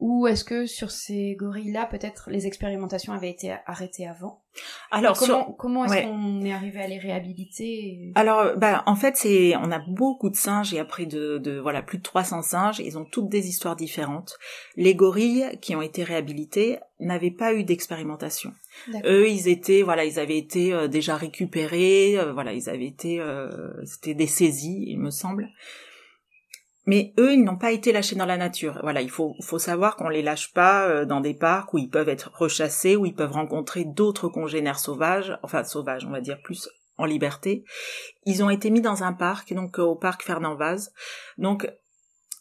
ou 0.00 0.26
est-ce 0.26 0.42
que 0.42 0.66
sur 0.66 0.90
ces 0.90 1.36
gorilles-là, 1.38 1.86
peut-être 1.86 2.28
les 2.28 2.48
expérimentations 2.48 3.12
avaient 3.12 3.30
été 3.30 3.54
arrêtées 3.66 4.08
avant? 4.08 4.42
Alors 4.90 5.16
comment, 5.16 5.52
comment 5.52 5.84
est-ce 5.84 6.02
qu'on 6.02 6.44
est 6.44 6.52
arrivé 6.52 6.80
à 6.80 6.88
les 6.88 6.98
réhabiliter 6.98 8.12
Alors, 8.16 8.56
bah, 8.56 8.82
en 8.86 8.96
fait, 8.96 9.16
c'est 9.16 9.54
on 9.56 9.70
a 9.70 9.78
beaucoup 9.78 10.28
de 10.28 10.34
singes 10.34 10.74
et 10.74 10.80
après 10.80 11.06
de, 11.06 11.38
de 11.38 11.58
voilà 11.58 11.82
plus 11.82 11.98
de 11.98 12.02
300 12.02 12.42
singes, 12.42 12.80
ils 12.80 12.98
ont 12.98 13.04
toutes 13.04 13.28
des 13.28 13.48
histoires 13.48 13.76
différentes. 13.76 14.38
Les 14.76 14.96
gorilles 14.96 15.56
qui 15.60 15.76
ont 15.76 15.82
été 15.82 16.02
réhabilités 16.02 16.80
n'avaient 16.98 17.30
pas 17.30 17.54
eu 17.54 17.62
d'expérimentation. 17.62 18.52
Eux, 19.04 19.28
ils 19.28 19.48
étaient 19.48 19.82
voilà, 19.82 20.04
ils 20.04 20.18
avaient 20.18 20.38
été 20.38 20.72
euh, 20.72 20.88
déjà 20.88 21.16
récupérés, 21.16 22.18
euh, 22.18 22.32
voilà, 22.32 22.52
ils 22.52 22.68
avaient 22.68 22.86
été 22.86 23.20
euh, 23.20 23.72
c'était 23.84 24.14
des 24.14 24.26
saisies, 24.26 24.84
il 24.88 24.98
me 24.98 25.10
semble. 25.10 25.48
Mais 26.86 27.12
eux, 27.18 27.32
ils 27.34 27.44
n'ont 27.44 27.56
pas 27.56 27.70
été 27.70 27.92
lâchés 27.92 28.16
dans 28.16 28.26
la 28.26 28.36
nature. 28.36 28.78
Voilà, 28.82 29.02
il 29.02 29.10
faut, 29.10 29.34
faut 29.40 29.58
savoir 29.58 29.96
qu'on 29.96 30.08
les 30.08 30.22
lâche 30.22 30.52
pas 30.52 30.88
euh, 30.88 31.04
dans 31.04 31.20
des 31.20 31.34
parcs 31.34 31.72
où 31.74 31.78
ils 31.78 31.90
peuvent 31.90 32.08
être 32.08 32.32
rechassés, 32.34 32.96
où 32.96 33.06
ils 33.06 33.14
peuvent 33.14 33.32
rencontrer 33.32 33.84
d'autres 33.84 34.28
congénères 34.28 34.78
sauvages, 34.78 35.38
enfin 35.42 35.62
sauvages, 35.64 36.04
on 36.04 36.10
va 36.10 36.20
dire 36.20 36.40
plus 36.42 36.68
en 36.98 37.04
liberté. 37.04 37.64
Ils 38.26 38.42
ont 38.42 38.50
été 38.50 38.70
mis 38.70 38.80
dans 38.80 39.02
un 39.04 39.12
parc, 39.12 39.52
donc 39.54 39.78
au 39.78 39.94
parc 39.94 40.22
Fernand 40.22 40.56
Vaz. 40.56 40.92
Donc 41.38 41.70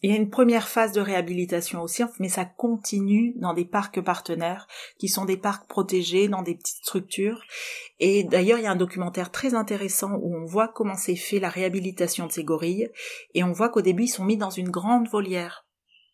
il 0.02 0.10
y 0.10 0.14
a 0.14 0.18
une 0.18 0.30
première 0.30 0.68
phase 0.68 0.94
de 0.94 1.02
réhabilitation 1.02 1.82
aussi, 1.82 2.04
mais 2.20 2.30
ça 2.30 2.46
continue 2.46 3.34
dans 3.38 3.54
des 3.54 3.66
parcs 3.66 4.02
partenaires, 4.02 4.68
qui 4.98 5.08
sont 5.08 5.26
des 5.26 5.38
parcs 5.38 5.68
protégés, 5.68 6.28
dans 6.28 6.42
des 6.42 6.56
petites 6.56 6.78
structures. 6.78 7.44
Et 8.00 8.24
d'ailleurs, 8.24 8.58
il 8.58 8.64
y 8.64 8.68
a 8.68 8.72
un 8.72 8.76
documentaire 8.76 9.32
très 9.32 9.54
intéressant 9.54 10.14
où 10.14 10.36
on 10.36 10.46
voit 10.46 10.68
comment 10.68 10.96
s'est 10.96 11.16
fait 11.16 11.40
la 11.40 11.50
réhabilitation 11.50 12.26
de 12.26 12.32
ces 12.32 12.44
gorilles, 12.44 12.90
et 13.36 13.44
on 13.44 13.52
voit 13.52 13.70
qu'au 13.70 13.82
début, 13.82 14.04
ils 14.04 14.08
sont 14.08 14.26
mis 14.26 14.38
dans 14.38 14.50
une 14.50 14.70
grande 14.70 15.08
volière. 15.08 15.68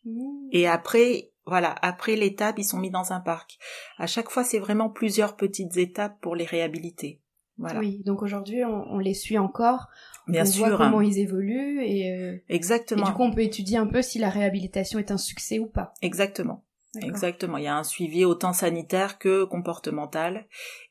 Mmh. 0.04 0.48
Et 0.52 0.68
après, 0.68 1.32
voilà, 1.46 1.74
après 1.80 2.14
l'étape, 2.14 2.58
ils 2.58 2.64
sont 2.64 2.78
mis 2.78 2.90
dans 2.90 3.12
un 3.12 3.20
parc. 3.20 3.58
À 3.96 4.06
chaque 4.06 4.30
fois, 4.30 4.44
c'est 4.44 4.58
vraiment 4.58 4.90
plusieurs 4.90 5.34
petites 5.34 5.78
étapes 5.78 6.20
pour 6.20 6.36
les 6.36 6.44
réhabiliter. 6.44 7.22
Voilà. 7.58 7.80
Oui, 7.80 8.02
donc 8.04 8.22
aujourd'hui, 8.22 8.64
on, 8.64 8.98
les 8.98 9.14
suit 9.14 9.38
encore. 9.38 9.88
Bien 10.28 10.42
on 10.42 10.46
sûr. 10.46 10.66
voit 10.66 10.76
comment 10.76 11.00
ils 11.00 11.18
évoluent 11.18 11.82
et 11.82 12.12
euh, 12.12 12.36
exactement. 12.48 13.02
Et 13.02 13.06
du 13.06 13.12
coup, 13.12 13.22
on 13.22 13.32
peut 13.32 13.42
étudier 13.42 13.78
un 13.78 13.86
peu 13.86 14.00
si 14.02 14.18
la 14.18 14.30
réhabilitation 14.30 14.98
est 14.98 15.10
un 15.10 15.18
succès 15.18 15.58
ou 15.58 15.66
pas. 15.66 15.92
Exactement. 16.00 16.64
Exactement. 17.02 17.58
Il 17.58 17.64
y 17.64 17.68
a 17.68 17.76
un 17.76 17.84
suivi 17.84 18.24
autant 18.24 18.52
sanitaire 18.52 19.18
que 19.18 19.44
comportemental 19.44 20.46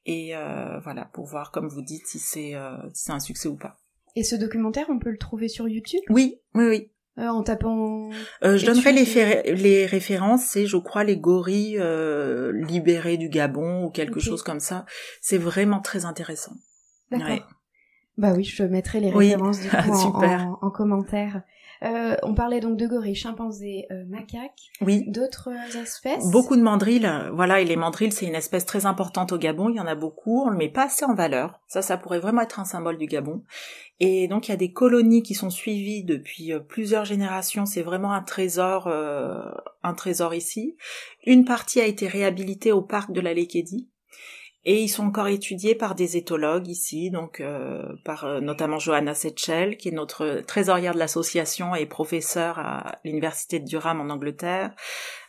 et 0.05 0.35
euh, 0.35 0.79
voilà 0.79 1.05
pour 1.05 1.25
voir, 1.25 1.51
comme 1.51 1.67
vous 1.67 1.81
dites, 1.81 2.05
si 2.05 2.19
c'est 2.19 2.55
euh, 2.55 2.77
si 2.93 3.05
c'est 3.05 3.11
un 3.11 3.19
succès 3.19 3.47
ou 3.47 3.55
pas. 3.55 3.77
Et 4.15 4.23
ce 4.23 4.35
documentaire, 4.35 4.87
on 4.89 4.99
peut 4.99 5.11
le 5.11 5.17
trouver 5.17 5.47
sur 5.47 5.67
YouTube? 5.67 6.01
Oui, 6.09 6.39
oui, 6.55 6.65
oui. 6.65 6.91
Euh, 7.19 7.29
en 7.29 7.41
tapant. 7.41 8.09
Euh, 8.43 8.57
je 8.57 8.65
donnerai 8.65 8.91
les, 8.91 9.55
les 9.55 9.85
références, 9.87 10.43
c'est 10.45 10.67
je 10.67 10.77
crois 10.77 11.03
les 11.03 11.17
gorilles 11.17 11.79
euh, 11.79 12.51
libérés 12.51 13.17
du 13.17 13.29
Gabon 13.29 13.85
ou 13.85 13.89
quelque 13.89 14.19
chose 14.19 14.43
comme 14.43 14.59
ça. 14.59 14.85
C'est 15.19 15.39
vraiment 15.39 15.81
très 15.81 16.05
intéressant. 16.05 16.53
D'accord. 17.09 17.56
Bah 18.17 18.33
oui, 18.35 18.43
je 18.43 18.63
mettrai 18.63 18.99
les 18.99 19.11
références 19.11 19.59
du 19.61 19.69
coup 19.69 19.91
en, 19.91 20.57
en, 20.61 20.71
commentaire. 20.71 21.43
Euh, 21.83 22.15
on 22.23 22.33
parlait 22.33 22.59
donc 22.59 22.77
de 22.77 22.87
gorilles, 22.87 23.15
chimpanzés, 23.15 23.85
euh, 23.91 24.03
macaques. 24.07 24.71
Oui. 24.81 25.03
D'autres 25.07 25.49
espèces 25.75 26.31
Beaucoup 26.31 26.55
de 26.55 26.61
mandrilles. 26.61 27.07
Voilà, 27.33 27.61
et 27.61 27.65
les 27.65 27.75
mandrilles, 27.75 28.11
c'est 28.11 28.25
une 28.25 28.35
espèce 28.35 28.65
très 28.65 28.85
importante 28.85 29.31
au 29.31 29.37
Gabon. 29.37 29.69
Il 29.69 29.75
y 29.75 29.79
en 29.79 29.85
a 29.85 29.95
beaucoup. 29.95 30.41
On 30.43 30.49
le 30.49 30.57
met 30.57 30.69
pas 30.69 30.85
assez 30.85 31.05
en 31.05 31.13
valeur. 31.13 31.59
Ça, 31.67 31.81
ça 31.81 31.97
pourrait 31.97 32.19
vraiment 32.19 32.41
être 32.41 32.59
un 32.59 32.65
symbole 32.65 32.97
du 32.97 33.05
Gabon. 33.05 33.43
Et 33.99 34.27
donc, 34.27 34.47
il 34.47 34.51
y 34.51 34.53
a 34.53 34.57
des 34.57 34.73
colonies 34.73 35.23
qui 35.23 35.35
sont 35.35 35.49
suivies 35.49 36.03
depuis 36.03 36.53
euh, 36.53 36.59
plusieurs 36.59 37.05
générations. 37.05 37.65
C'est 37.65 37.83
vraiment 37.83 38.13
un 38.13 38.23
trésor, 38.23 38.87
un 38.87 39.93
trésor 39.93 40.33
ici. 40.33 40.75
Une 41.25 41.45
partie 41.45 41.79
a 41.81 41.85
été 41.85 42.07
réhabilitée 42.07 42.71
au 42.71 42.81
parc 42.81 43.11
de 43.11 43.21
la 43.21 43.33
Lékédie 43.33 43.89
Et 44.69 44.81
ils 44.81 44.89
sont 44.89 45.05
encore 45.05 45.29
étudiés 45.29 45.75
par 45.75 45.95
des 45.95 46.17
éthologues 46.17 46.67
ici, 46.67 47.09
donc 47.09 47.39
euh, 47.39 47.83
par 48.03 48.25
euh, 48.25 48.41
notamment 48.41 48.79
Johanna 48.79 49.13
Setchell, 49.13 49.77
qui 49.77 49.87
est 49.87 49.93
notre 49.93 50.41
trésorière 50.45 50.93
de 50.93 50.99
l'association 50.99 51.73
et 51.73 51.85
professeure 51.85 52.59
à 52.59 52.97
l'université 53.05 53.61
de 53.61 53.65
Durham 53.65 54.01
en 54.01 54.09
Angleterre. 54.09 54.75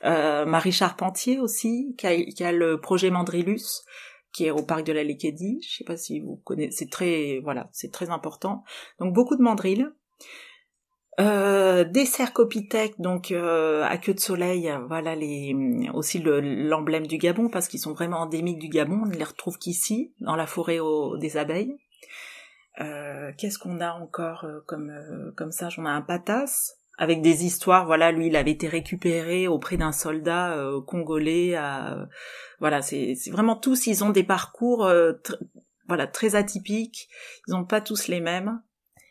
Euh, 0.05 0.45
Marie 0.45 0.73
Charpentier 0.73 1.39
aussi, 1.39 1.95
qui 1.97 2.07
a, 2.09 2.17
qui 2.21 2.43
a, 2.43 2.51
le 2.51 2.81
projet 2.81 3.11
Mandrilus, 3.11 3.85
qui 4.33 4.47
est 4.47 4.51
au 4.51 4.65
parc 4.65 4.85
de 4.85 4.93
la 4.93 5.05
Léquédie. 5.05 5.61
Je 5.63 5.77
sais 5.77 5.85
pas 5.85 5.97
si 5.97 6.19
vous 6.19 6.41
connaissez, 6.43 6.77
c'est 6.77 6.91
très 6.91 7.39
voilà, 7.45 7.69
c'est 7.71 7.93
très 7.93 8.11
important. 8.11 8.65
Donc 8.99 9.15
beaucoup 9.15 9.37
de 9.37 9.43
mandrilles. 9.43 9.87
Euh, 11.21 11.83
des 11.85 12.07
cercopithèques, 12.07 13.01
donc 13.01 13.33
euh, 13.33 13.83
à 13.85 13.99
queue 13.99 14.15
de 14.15 14.21
soleil, 14.21 14.73
voilà 14.87 15.17
les 15.17 15.57
aussi 15.93 16.21
l'emblème 16.21 17.09
du 17.09 17.19
Gabon 17.19 17.49
parce 17.49 17.67
qu'ils 17.67 17.81
sont 17.81 17.93
vraiment 17.93 18.19
endémiques 18.19 18.61
du 18.61 18.69
Gabon. 18.69 19.01
On 19.03 19.07
ne 19.07 19.17
les 19.17 19.25
retrouve 19.25 19.59
qu'ici, 19.59 20.13
dans 20.21 20.37
la 20.37 20.47
forêt 20.47 20.79
des 21.21 21.37
abeilles. 21.37 21.77
Euh, 22.81 23.33
Qu'est-ce 23.37 23.59
qu'on 23.59 23.81
a 23.81 23.93
encore 23.93 24.45
euh, 24.45 24.61
comme 24.67 24.91
euh, 24.91 25.33
comme 25.37 25.51
ça 25.51 25.69
J'en 25.69 25.85
ai 25.85 25.89
un 25.89 26.03
patas 26.03 26.75
avec 26.97 27.23
des 27.23 27.45
histoires. 27.45 27.87
Voilà, 27.87 28.13
lui, 28.13 28.29
il 28.29 28.37
avait 28.37 28.53
été 28.53 28.69
récupéré 28.69 29.49
auprès 29.49 29.77
d'un 29.77 29.93
soldat 29.93 30.61
congolais. 30.87 31.55
À, 31.55 32.09
voilà, 32.59 32.83
c'est 32.83 33.15
vraiment 33.31 33.55
tous. 33.55 33.87
Ils 33.87 34.03
ont 34.03 34.11
des 34.11 34.25
parcours 34.25 34.91
voilà 35.87 36.07
très 36.09 36.35
atypiques. 36.35 37.09
Ils 37.47 37.53
n'ont 37.53 37.65
pas 37.65 37.81
tous 37.81 38.09
les 38.09 38.21
mêmes. 38.21 38.61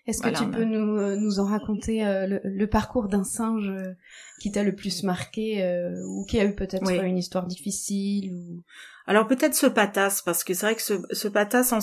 Est-ce 0.08 0.22
que 0.22 0.30
tu 0.30 0.50
peux 0.50 0.64
nous, 0.64 0.98
euh, 0.98 1.18
nous 1.18 1.40
en 1.40 1.46
raconter 1.46 2.06
euh, 2.06 2.40
le, 2.42 2.68
parcours 2.68 3.10
d'un 3.10 3.26
singe 3.26 3.68
euh, 3.68 3.94
qui 4.40 4.54
t'a 4.54 4.64
le 4.64 4.74
plus 4.74 5.04
marqué 5.04 5.62
ou 6.08 6.26
qui 6.26 6.40
a 6.40 6.46
eu 6.46 6.56
peut-être 6.56 6.90
une 6.90 7.18
histoire 7.18 7.46
difficile 7.46 8.32
ou... 8.32 8.64
Alors 9.10 9.26
peut-être 9.26 9.56
ce 9.56 9.68
patas, 9.68 10.22
parce 10.26 10.44
que 10.44 10.54
c'est 10.54 10.66
vrai 10.66 10.76
que 10.76 10.82
ce, 10.82 10.94
ce 11.12 11.30
patas, 11.30 11.74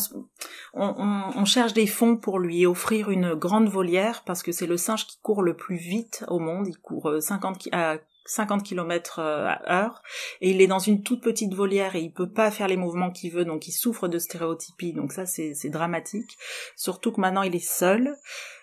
on, 0.74 0.94
on, 1.36 1.44
cherche 1.46 1.72
des 1.72 1.86
fonds 1.86 2.18
pour 2.18 2.38
lui 2.38 2.66
offrir 2.66 3.10
une 3.10 3.32
grande 3.32 3.68
volière, 3.68 4.24
parce 4.26 4.42
que 4.42 4.52
c'est 4.52 4.66
le 4.66 4.76
singe 4.76 5.06
qui 5.06 5.18
court 5.22 5.42
le 5.42 5.56
plus 5.56 5.76
vite 5.76 6.22
au 6.28 6.38
monde. 6.38 6.68
Il 6.68 6.76
court 6.76 7.10
50 7.18 7.68
à 7.72 7.96
50 8.26 8.62
km 8.62 9.18
heure. 9.18 10.02
Et 10.40 10.50
il 10.50 10.60
est 10.60 10.66
dans 10.66 10.78
une 10.78 11.02
toute 11.02 11.22
petite 11.22 11.54
volière 11.54 11.96
et 11.96 12.00
il 12.00 12.12
peut 12.12 12.30
pas 12.30 12.50
faire 12.50 12.68
les 12.68 12.76
mouvements 12.76 13.10
qu'il 13.10 13.32
veut 13.32 13.44
donc 13.44 13.68
il 13.68 13.72
souffre 13.72 14.08
de 14.08 14.18
stéréotypie. 14.18 14.92
Donc 14.92 15.12
ça 15.12 15.26
c'est 15.26 15.70
dramatique. 15.70 16.36
Surtout 16.76 17.12
que 17.12 17.20
maintenant 17.20 17.42
il 17.42 17.54
est 17.54 17.66
seul. 17.66 18.16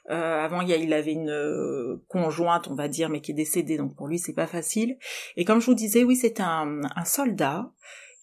Euh, 0.10 0.44
avant 0.44 0.62
il, 0.62 0.94
avait 0.94 1.14
une 1.14 1.30
euh, 1.30 2.04
conjointe 2.08 2.68
on 2.68 2.74
va 2.74 2.88
dire 2.88 3.10
mais 3.10 3.22
qui 3.22 3.32
est 3.32 3.36
décédée. 3.36 3.78
Donc 3.78 3.96
pour 3.96 4.08
lui 4.08 4.20
c'est 4.20 4.34
pas 4.34 4.48
facile. 4.48 4.98
Et 5.38 5.46
comme 5.46 5.60
je 5.60 5.68
vous 5.68 5.76
disais 5.76 6.04
oui 6.04 6.16
c'est 6.16 6.40
un, 6.40 6.82
un 6.96 7.06
soldat 7.06 7.72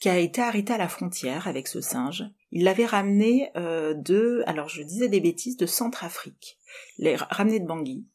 qui 0.00 0.08
a 0.08 0.18
été 0.18 0.40
arrêté 0.40 0.72
à 0.72 0.78
la 0.78 0.88
frontière 0.88 1.48
avec 1.48 1.66
ce 1.68 1.80
singe. 1.80 2.24
Il 2.50 2.64
l'avait 2.64 2.86
ramené 2.86 3.50
euh, 3.56 3.94
de 3.94 4.42
alors 4.46 4.68
je 4.68 4.82
disais 4.82 5.08
des 5.08 5.20
bêtises 5.20 5.56
de 5.56 5.66
Centrafrique. 5.66 6.58
L'a 6.98 7.16
ramené 7.30 7.60
de 7.60 7.66
Bangui 7.66 8.06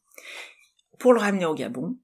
pour 0.98 1.12
le 1.12 1.20
ramener 1.20 1.46
au 1.46 1.54
Gabon 1.54 1.96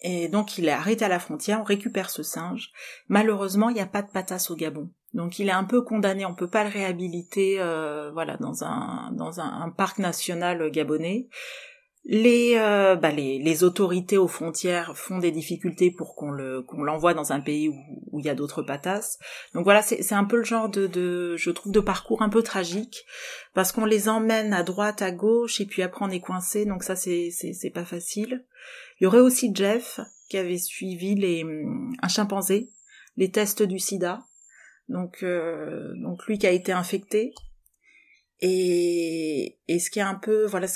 et 0.00 0.28
donc 0.28 0.58
il 0.58 0.68
est 0.68 0.72
arrêté 0.72 1.04
à 1.04 1.08
la 1.08 1.18
frontière, 1.18 1.60
on 1.60 1.64
récupère 1.64 2.10
ce 2.10 2.22
singe. 2.22 2.70
Malheureusement, 3.08 3.68
il 3.70 3.74
n'y 3.74 3.80
a 3.80 3.86
pas 3.86 4.02
de 4.02 4.10
patas 4.10 4.48
au 4.50 4.56
Gabon. 4.56 4.90
Donc 5.14 5.38
il 5.38 5.48
est 5.48 5.52
un 5.52 5.64
peu 5.64 5.82
condamné, 5.82 6.26
on 6.26 6.34
peut 6.34 6.48
pas 6.48 6.64
le 6.64 6.70
réhabiliter 6.70 7.56
euh, 7.60 8.10
voilà 8.12 8.36
dans 8.36 8.64
un 8.64 9.10
dans 9.12 9.40
un, 9.40 9.70
parc 9.70 9.98
national 9.98 10.70
gabonais. 10.70 11.28
Les, 12.10 12.54
euh, 12.56 12.96
bah 12.96 13.10
les, 13.10 13.38
les 13.38 13.64
autorités 13.64 14.16
aux 14.16 14.28
frontières 14.28 14.96
font 14.96 15.18
des 15.18 15.30
difficultés 15.30 15.90
pour 15.90 16.14
qu'on 16.14 16.30
le 16.30 16.62
qu'on 16.62 16.82
l'envoie 16.82 17.12
dans 17.12 17.32
un 17.32 17.40
pays 17.40 17.68
où, 17.68 18.18
il 18.18 18.24
y 18.24 18.30
a 18.30 18.34
d'autres 18.34 18.62
patas. 18.62 19.18
Donc 19.54 19.64
voilà, 19.64 19.82
c'est 19.82 20.14
un 20.14 20.24
peu 20.24 20.36
le 20.36 20.44
genre 20.44 20.68
de, 20.68 20.86
de 20.86 21.36
je 21.36 21.50
trouve 21.50 21.72
de 21.72 21.80
parcours 21.80 22.22
un 22.22 22.30
peu 22.30 22.42
tragique 22.42 23.04
parce 23.52 23.72
qu'on 23.72 23.84
les 23.84 24.08
emmène 24.08 24.54
à 24.54 24.62
droite, 24.62 25.02
à 25.02 25.10
gauche 25.10 25.60
et 25.60 25.66
puis 25.66 25.82
après 25.82 26.04
on 26.04 26.10
est 26.10 26.20
coincé. 26.20 26.64
Donc 26.64 26.82
ça 26.82 26.96
c'est 26.96 27.30
c'est 27.30 27.70
pas 27.70 27.84
facile. 27.84 28.44
Il 29.00 29.04
y 29.04 29.06
aurait 29.06 29.20
aussi 29.20 29.52
Jeff 29.54 30.00
qui 30.28 30.36
avait 30.36 30.58
suivi 30.58 31.14
les, 31.14 31.44
hum, 31.44 31.94
un 32.02 32.08
chimpanzé, 32.08 32.70
les 33.16 33.30
tests 33.30 33.62
du 33.62 33.78
sida. 33.78 34.20
Donc, 34.88 35.22
euh, 35.22 35.92
donc 35.96 36.26
lui 36.26 36.38
qui 36.38 36.46
a 36.46 36.52
été 36.52 36.72
infecté. 36.72 37.34
Et, 38.40 39.58
et 39.66 39.80
ce 39.80 39.90
qui 39.90 39.98
est 39.98 40.02
un 40.02 40.14
peu, 40.14 40.46
voilà, 40.46 40.68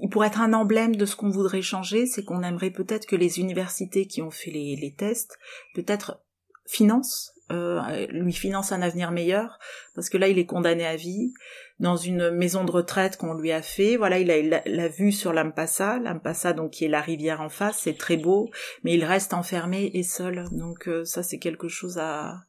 il 0.00 0.08
pourrait 0.08 0.26
être 0.28 0.40
un 0.40 0.52
emblème 0.52 0.96
de 0.96 1.06
ce 1.06 1.14
qu'on 1.14 1.30
voudrait 1.30 1.62
changer, 1.62 2.06
c'est 2.06 2.24
qu'on 2.24 2.42
aimerait 2.42 2.72
peut-être 2.72 3.06
que 3.06 3.14
les 3.14 3.38
universités 3.38 4.06
qui 4.06 4.20
ont 4.20 4.32
fait 4.32 4.50
les, 4.50 4.74
les 4.74 4.92
tests, 4.92 5.38
peut-être 5.74 6.20
financent, 6.66 7.32
euh, 7.52 8.06
lui 8.08 8.32
financent 8.32 8.72
un 8.72 8.82
avenir 8.82 9.12
meilleur, 9.12 9.58
parce 9.94 10.08
que 10.08 10.18
là 10.18 10.28
il 10.28 10.38
est 10.38 10.46
condamné 10.46 10.86
à 10.86 10.96
vie 10.96 11.32
dans 11.80 11.96
une 11.96 12.30
maison 12.30 12.64
de 12.64 12.70
retraite 12.70 13.16
qu'on 13.16 13.34
lui 13.34 13.52
a 13.52 13.62
fait. 13.62 13.96
Voilà, 13.96 14.18
il 14.18 14.30
a 14.30 14.62
la, 14.64 14.88
vue 14.88 15.12
sur 15.12 15.32
l'Ampassa, 15.32 15.98
l'Ampassa 15.98 16.52
donc 16.52 16.72
qui 16.72 16.84
est 16.84 16.88
la 16.88 17.00
rivière 17.00 17.40
en 17.40 17.48
face, 17.48 17.78
c'est 17.80 17.98
très 17.98 18.16
beau, 18.16 18.50
mais 18.84 18.94
il 18.94 19.04
reste 19.04 19.34
enfermé 19.34 19.90
et 19.94 20.02
seul. 20.02 20.44
Donc 20.52 20.88
euh, 20.88 21.04
ça 21.04 21.22
c'est 21.22 21.38
quelque 21.38 21.68
chose 21.68 21.98
à. 21.98 22.42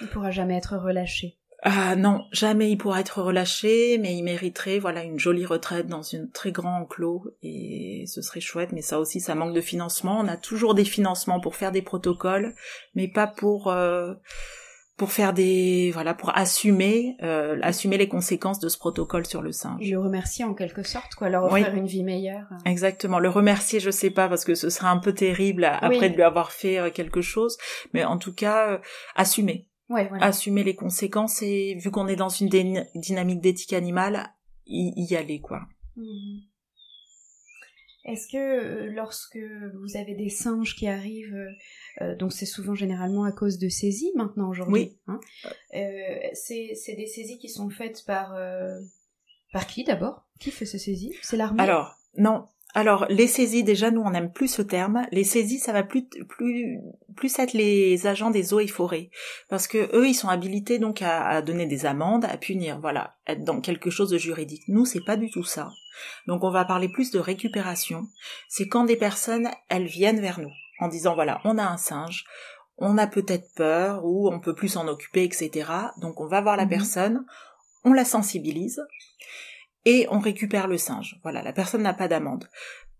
Il 0.00 0.08
pourra 0.08 0.30
jamais 0.30 0.56
être 0.56 0.76
relâché. 0.76 1.36
Ah 1.62 1.94
non, 1.94 2.24
jamais 2.32 2.70
il 2.70 2.78
pourra 2.78 3.00
être 3.00 3.20
relâché, 3.20 3.98
mais 3.98 4.16
il 4.16 4.22
mériterait 4.22 4.78
voilà 4.78 5.02
une 5.02 5.18
jolie 5.18 5.44
retraite 5.44 5.88
dans 5.88 6.02
un 6.14 6.26
très 6.32 6.52
grand 6.52 6.80
enclos 6.80 7.34
et 7.42 8.04
ce 8.06 8.22
serait 8.22 8.40
chouette. 8.40 8.72
Mais 8.72 8.80
ça 8.80 8.98
aussi, 8.98 9.20
ça 9.20 9.34
manque 9.34 9.54
de 9.54 9.60
financement. 9.60 10.18
On 10.20 10.28
a 10.28 10.38
toujours 10.38 10.74
des 10.74 10.86
financements 10.86 11.38
pour 11.38 11.56
faire 11.56 11.70
des 11.70 11.82
protocoles, 11.82 12.54
mais 12.94 13.08
pas 13.08 13.26
pour 13.26 13.68
euh, 13.68 14.14
pour 15.00 15.12
faire 15.12 15.32
des 15.32 15.90
voilà 15.94 16.12
pour 16.12 16.36
assumer 16.36 17.16
euh, 17.22 17.58
assumer 17.62 17.96
les 17.96 18.06
conséquences 18.06 18.58
de 18.58 18.68
ce 18.68 18.76
protocole 18.76 19.26
sur 19.26 19.40
le 19.40 19.50
singe. 19.50 19.80
Le 19.80 19.98
remercier 19.98 20.44
en 20.44 20.52
quelque 20.52 20.82
sorte 20.82 21.14
quoi, 21.14 21.30
leur 21.30 21.44
offrir 21.44 21.74
une 21.74 21.86
vie 21.86 22.04
meilleure. 22.04 22.44
Exactement. 22.66 23.18
Le 23.18 23.30
remercier, 23.30 23.80
je 23.80 23.90
sais 23.90 24.10
pas 24.10 24.28
parce 24.28 24.44
que 24.44 24.54
ce 24.54 24.68
serait 24.68 24.88
un 24.88 24.98
peu 24.98 25.14
terrible 25.14 25.64
après 25.64 26.10
de 26.10 26.16
lui 26.16 26.22
avoir 26.22 26.52
fait 26.52 26.78
euh, 26.78 26.90
quelque 26.90 27.22
chose, 27.22 27.56
mais 27.94 28.04
en 28.04 28.18
tout 28.18 28.34
cas 28.34 28.72
euh, 28.72 28.78
assumer. 29.16 29.70
Ouais, 29.88 30.06
voilà. 30.06 30.26
Assumer 30.26 30.64
les 30.64 30.74
conséquences 30.74 31.40
et 31.40 31.76
vu 31.76 31.90
qu'on 31.90 32.06
est 32.06 32.16
dans 32.16 32.28
une 32.28 32.50
dynamique 32.94 33.40
d'éthique 33.40 33.72
animale, 33.72 34.34
y, 34.66 34.92
y, 34.96 35.16
aller 35.16 35.40
quoi. 35.40 35.62
Mhm. 35.96 36.42
Est-ce 38.10 38.28
que 38.28 38.84
lorsque 38.90 39.38
vous 39.74 39.96
avez 39.96 40.14
des 40.14 40.28
singes 40.28 40.74
qui 40.74 40.88
arrivent 40.88 41.46
euh, 42.00 42.16
donc 42.16 42.32
c'est 42.32 42.46
souvent 42.46 42.74
généralement 42.74 43.24
à 43.24 43.32
cause 43.32 43.58
de 43.58 43.68
saisies 43.68 44.12
maintenant 44.14 44.48
aujourd'hui. 44.48 44.72
Oui. 44.72 44.98
Hein. 45.06 45.20
Euh, 45.74 46.28
c'est 46.32 46.94
des 46.96 47.06
saisies 47.06 47.38
qui 47.38 47.48
sont 47.48 47.70
faites 47.70 48.04
par 48.06 48.34
euh, 48.34 48.78
par 49.52 49.66
qui 49.66 49.84
d'abord? 49.84 50.26
Qui 50.38 50.50
fait 50.50 50.66
ces 50.66 50.78
saisies? 50.78 51.14
C'est 51.22 51.36
l'armée? 51.36 51.62
Alors 51.62 51.96
non. 52.16 52.46
Alors 52.72 53.06
les 53.08 53.26
saisies 53.26 53.64
déjà 53.64 53.90
nous 53.90 54.02
on 54.02 54.10
n'aime 54.10 54.32
plus 54.32 54.48
ce 54.48 54.62
terme. 54.62 55.02
Les 55.10 55.24
saisies 55.24 55.58
ça 55.58 55.72
va 55.72 55.82
plus 55.82 56.08
plus 56.28 56.78
plus 57.16 57.38
être 57.38 57.52
les 57.52 58.06
agents 58.06 58.30
des 58.30 58.54
eaux 58.54 58.60
et 58.60 58.68
forêts 58.68 59.10
parce 59.48 59.66
que 59.66 59.94
eux 59.96 60.06
ils 60.06 60.14
sont 60.14 60.28
habilités 60.28 60.78
donc 60.78 61.02
à, 61.02 61.26
à 61.26 61.42
donner 61.42 61.66
des 61.66 61.84
amendes, 61.84 62.24
à 62.24 62.36
punir, 62.36 62.80
voilà, 62.80 63.16
être 63.26 63.44
dans 63.44 63.60
quelque 63.60 63.90
chose 63.90 64.10
de 64.10 64.18
juridique. 64.18 64.62
Nous 64.68 64.84
c'est 64.84 65.04
pas 65.04 65.16
du 65.16 65.30
tout 65.30 65.44
ça. 65.44 65.70
Donc 66.26 66.44
on 66.44 66.50
va 66.50 66.64
parler 66.64 66.88
plus 66.88 67.10
de 67.10 67.18
récupération. 67.18 68.06
C'est 68.48 68.68
quand 68.68 68.84
des 68.84 68.96
personnes 68.96 69.48
elles 69.68 69.86
viennent 69.86 70.20
vers 70.20 70.40
nous 70.40 70.52
en 70.78 70.88
disant 70.88 71.14
voilà, 71.14 71.40
on 71.44 71.58
a 71.58 71.64
un 71.64 71.76
singe, 71.76 72.24
on 72.78 72.98
a 72.98 73.06
peut-être 73.06 73.54
peur 73.54 74.04
ou 74.04 74.28
on 74.32 74.40
peut 74.40 74.54
plus 74.54 74.68
s'en 74.68 74.88
occuper, 74.88 75.24
etc. 75.24 75.70
Donc 76.00 76.20
on 76.20 76.26
va 76.26 76.40
voir 76.40 76.56
la 76.56 76.64
mhm. 76.64 76.70
personne, 76.70 77.26
on 77.84 77.92
la 77.92 78.04
sensibilise 78.04 78.80
et 79.84 80.06
on 80.10 80.18
récupère 80.18 80.66
le 80.66 80.78
singe. 80.78 81.18
Voilà, 81.22 81.42
la 81.42 81.52
personne 81.52 81.82
n'a 81.82 81.94
pas 81.94 82.08
d'amende. 82.08 82.48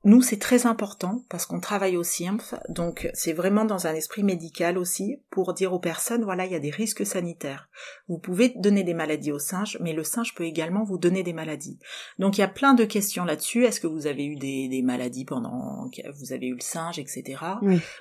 Nous, 0.03 0.23
c'est 0.23 0.39
très 0.39 0.65
important 0.65 1.27
parce 1.29 1.45
qu'on 1.45 1.61
travaille 1.61 1.99
au 1.99 2.03
CIMF, 2.03 2.55
donc 2.71 3.11
c'est 3.13 3.35
vraiment 3.35 3.67
dans 3.67 3.87
un 3.87 3.95
esprit 3.95 4.23
médical 4.23 4.79
aussi 4.79 5.19
pour 5.29 5.53
dire 5.53 5.75
aux 5.75 5.79
personnes, 5.79 6.25
voilà, 6.25 6.47
il 6.47 6.53
y 6.53 6.55
a 6.55 6.61
des 6.61 6.71
risques 6.71 7.05
sanitaires. 7.05 7.69
Vous 8.09 8.19
pouvez 8.19 8.55
donner 8.57 8.83
des 8.83 8.95
maladies 8.95 9.31
au 9.31 9.39
singe, 9.39 9.77
mais 9.79 9.93
le 9.93 10.03
singe 10.03 10.35
peut 10.35 10.45
également 10.45 10.85
vous 10.85 10.97
donner 10.97 11.23
des 11.23 11.35
maladies. 11.35 11.79
Donc 12.19 12.39
il 12.39 12.41
y 12.41 12.45
a 12.45 12.49
plein 12.49 12.73
de 12.73 12.87
questions 12.87 13.27
là-dessus. 13.27 13.67
Est-ce 13.67 13.81
que 13.81 13.87
vous 13.87 14.07
avez 14.07 14.25
eu 14.25 14.37
des, 14.37 14.81
maladies 14.83 15.27
pendant 15.27 15.91
que 15.91 16.01
vous 16.19 16.33
avez 16.33 16.47
eu 16.47 16.55
le 16.55 16.63
singe, 16.63 16.99
etc. 16.99 17.37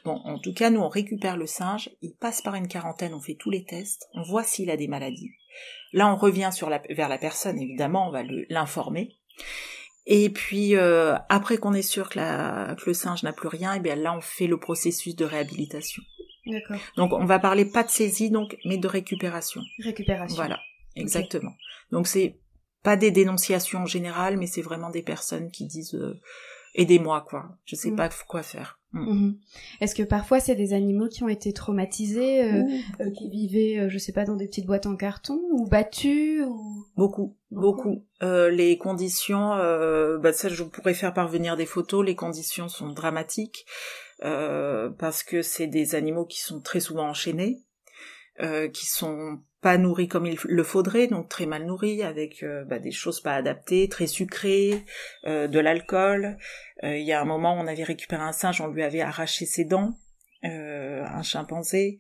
Bon, 0.06 0.22
en 0.24 0.40
tout 0.40 0.54
cas, 0.54 0.70
nous, 0.70 0.80
on 0.80 0.88
récupère 0.88 1.36
le 1.36 1.48
singe, 1.48 1.90
il 2.02 2.16
passe 2.16 2.42
par 2.42 2.56
une 2.56 2.70
quarantaine, 2.70 3.14
on 3.14 3.20
fait 3.20 3.36
tous 3.38 3.50
les 3.50 3.66
tests, 3.66 4.08
on 4.14 4.24
voit 4.24 4.44
s'il 4.44 4.72
a 4.72 4.78
des 4.78 4.88
maladies. 4.88 5.32
Là, 5.94 6.12
on 6.12 6.16
revient 6.16 6.50
sur 6.54 6.70
la, 6.70 6.82
vers 6.90 7.10
la 7.10 7.18
personne, 7.18 7.60
évidemment, 7.60 8.08
on 8.08 8.12
va 8.12 8.24
l'informer. 8.50 9.18
Et 10.12 10.32
puis 10.32 10.76
euh, 10.76 11.16
après 11.30 11.58
qu'on 11.58 11.74
est 11.74 11.84
sûr 11.84 12.10
que, 12.10 12.18
la, 12.18 12.76
que 12.76 12.86
le 12.88 12.94
singe 12.96 13.22
n'a 13.22 13.32
plus 13.32 13.48
rien, 13.48 13.74
et 13.74 13.78
eh 13.78 13.80
bien 13.80 13.96
là 13.96 14.12
on 14.12 14.22
fait 14.22 14.48
le 14.48 14.58
processus 14.58 15.16
de 15.16 15.24
réhabilitation. 15.24 16.02
D'accord. 16.48 16.78
Donc 16.98 17.14
on 17.14 17.26
va 17.26 17.38
parler 17.38 17.64
pas 17.64 17.84
de 17.84 17.90
saisie 17.90 18.32
donc, 18.32 18.58
mais 18.66 18.78
de 18.78 18.88
récupération. 18.88 19.62
Récupération. 19.84 20.36
Voilà, 20.36 20.60
exactement. 20.96 21.54
Donc 21.92 22.08
c'est 22.08 22.40
pas 22.82 22.96
des 22.96 23.12
dénonciations 23.12 23.86
générales, 23.86 24.38
mais 24.38 24.48
c'est 24.48 24.64
vraiment 24.64 24.90
des 24.90 25.04
personnes 25.04 25.52
qui 25.52 25.68
disent 25.68 25.94
euh, 25.94 26.20
aidez-moi 26.74 27.22
quoi, 27.30 27.58
je 27.66 27.76
sais 27.76 27.92
mm. 27.92 27.96
pas 27.96 28.10
quoi 28.28 28.42
faire. 28.42 28.79
Mm. 28.94 29.12
Mhm. 29.12 29.40
Est-ce 29.82 29.94
que 29.94 30.04
parfois 30.04 30.40
c'est 30.40 30.56
des 30.56 30.74
animaux 30.74 31.08
qui 31.08 31.24
ont 31.24 31.30
été 31.30 31.54
traumatisés, 31.54 32.44
euh, 32.44 32.64
euh, 33.02 33.12
qui 33.12 33.30
vivaient, 33.30 33.80
euh, 33.80 33.90
je 33.90 33.98
sais 33.98 34.12
pas, 34.12 34.26
dans 34.26 34.36
des 34.36 34.48
petites 34.48 34.66
boîtes 34.66 34.88
en 34.88 34.96
carton 34.96 35.40
ou 35.52 35.68
battus 35.68 36.44
ou... 36.44 36.86
Beaucoup, 36.96 37.38
beaucoup. 37.52 38.04
les 38.22 38.78
conditions, 38.78 39.50
bah 40.22 40.34
ça 40.34 40.50
je 40.50 40.64
pourrais 40.64 40.94
faire 40.94 41.14
parvenir 41.14 41.56
des 41.56 41.66
photos. 41.66 42.06
Les 42.06 42.16
conditions 42.16 42.68
sont 42.68 42.90
dramatiques 42.90 43.66
parce 44.20 45.24
que 45.24 45.42
c'est 45.42 45.68
des 45.68 45.96
animaux 45.96 46.26
qui 46.26 46.42
sont 46.42 46.60
très 46.60 46.82
souvent 46.82 47.08
enchaînés, 47.08 47.62
qui 48.74 48.86
sont 48.86 49.40
pas 49.62 49.78
nourris 49.78 50.08
comme 50.08 50.26
il 50.26 50.38
le 50.46 50.64
faudrait, 50.64 51.08
donc 51.08 51.30
très 51.30 51.46
mal 51.46 51.66
nourris, 51.66 52.04
avec 52.04 52.46
bah, 52.68 52.80
des 52.80 52.92
choses 52.92 53.22
pas 53.22 53.34
adaptées, 53.34 53.90
très 53.90 54.08
sucrées, 54.08 54.86
de 55.26 55.60
l'alcool. 55.60 56.38
Euh, 56.84 56.98
il 56.98 57.06
y 57.06 57.12
a 57.12 57.22
un 57.22 57.26
moment, 57.26 57.54
on 57.54 57.68
avait 57.68 57.84
récupéré 57.84 58.22
un 58.22 58.32
singe, 58.32 58.62
on 58.62 58.68
lui 58.68 58.84
avait 58.84 59.02
arraché 59.02 59.46
ses 59.46 59.66
dents, 59.66 59.98
euh, 60.46 61.04
un 61.06 61.24
chimpanzé. 61.24 62.00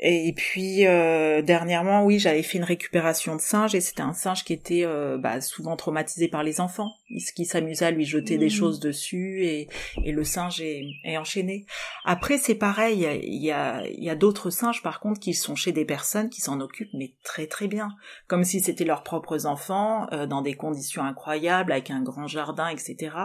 Et 0.00 0.32
puis 0.36 0.86
euh, 0.86 1.42
dernièrement, 1.42 2.04
oui, 2.04 2.20
j'avais 2.20 2.44
fait 2.44 2.58
une 2.58 2.64
récupération 2.64 3.34
de 3.34 3.40
singe 3.40 3.74
et 3.74 3.80
c'était 3.80 4.02
un 4.02 4.12
singe 4.12 4.44
qui 4.44 4.52
était 4.52 4.84
euh, 4.84 5.18
bah, 5.18 5.40
souvent 5.40 5.74
traumatisé 5.74 6.28
par 6.28 6.44
les 6.44 6.60
enfants, 6.60 6.92
qui 7.34 7.44
s'amusait 7.44 7.86
à 7.86 7.90
lui 7.90 8.04
jeter 8.04 8.38
des 8.38 8.46
mmh. 8.46 8.50
choses 8.50 8.78
dessus 8.78 9.44
et, 9.44 9.68
et 10.04 10.12
le 10.12 10.22
singe 10.22 10.60
est, 10.60 10.84
est 11.04 11.16
enchaîné. 11.16 11.66
Après, 12.04 12.38
c'est 12.38 12.54
pareil, 12.54 13.08
il 13.24 13.42
y 13.42 13.50
a, 13.50 13.84
il 13.88 14.04
y 14.04 14.10
a 14.10 14.14
d'autres 14.14 14.50
singes 14.50 14.82
par 14.82 15.00
contre 15.00 15.18
qui 15.18 15.34
sont 15.34 15.56
chez 15.56 15.72
des 15.72 15.84
personnes 15.84 16.30
qui 16.30 16.40
s'en 16.40 16.60
occupent 16.60 16.94
mais 16.94 17.14
très 17.24 17.48
très 17.48 17.66
bien, 17.66 17.88
comme 18.28 18.44
si 18.44 18.60
c'était 18.60 18.84
leurs 18.84 19.02
propres 19.02 19.46
enfants, 19.46 20.06
euh, 20.12 20.26
dans 20.26 20.42
des 20.42 20.54
conditions 20.54 21.02
incroyables, 21.02 21.72
avec 21.72 21.90
un 21.90 22.02
grand 22.02 22.28
jardin, 22.28 22.68
etc. 22.68 23.16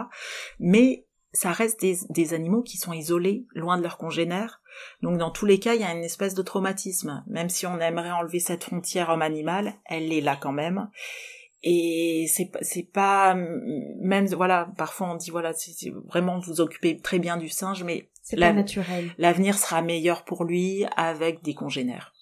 Mais 0.58 1.06
ça 1.32 1.52
reste 1.52 1.80
des, 1.80 1.98
des 2.10 2.34
animaux 2.34 2.62
qui 2.62 2.78
sont 2.78 2.92
isolés, 2.92 3.46
loin 3.54 3.76
de 3.76 3.82
leurs 3.82 3.98
congénères. 3.98 4.60
Donc 5.02 5.18
dans 5.18 5.30
tous 5.30 5.46
les 5.46 5.58
cas, 5.58 5.74
il 5.74 5.80
y 5.80 5.84
a 5.84 5.92
une 5.92 6.04
espèce 6.04 6.34
de 6.34 6.42
traumatisme. 6.42 7.24
Même 7.26 7.48
si 7.48 7.66
on 7.66 7.78
aimerait 7.80 8.10
enlever 8.10 8.40
cette 8.40 8.64
frontière 8.64 9.10
homme-animal, 9.10 9.74
elle 9.86 10.12
est 10.12 10.20
là 10.20 10.36
quand 10.36 10.52
même. 10.52 10.88
Et 11.62 12.26
c'est 12.28 12.50
c'est 12.60 12.82
pas 12.92 13.34
même 13.34 14.26
voilà 14.26 14.68
parfois 14.76 15.10
on 15.10 15.14
dit 15.14 15.30
voilà 15.30 15.54
c'est 15.54 15.90
vraiment 16.06 16.38
vous 16.38 16.60
occupez 16.60 16.98
très 16.98 17.18
bien 17.18 17.38
du 17.38 17.48
singe 17.48 17.82
mais 17.84 18.10
c'est 18.22 18.38
pas 18.38 18.52
naturel. 18.52 19.14
L'avenir 19.16 19.56
sera 19.56 19.80
meilleur 19.80 20.24
pour 20.24 20.44
lui 20.44 20.84
avec 20.96 21.42
des 21.42 21.54
congénères. 21.54 22.12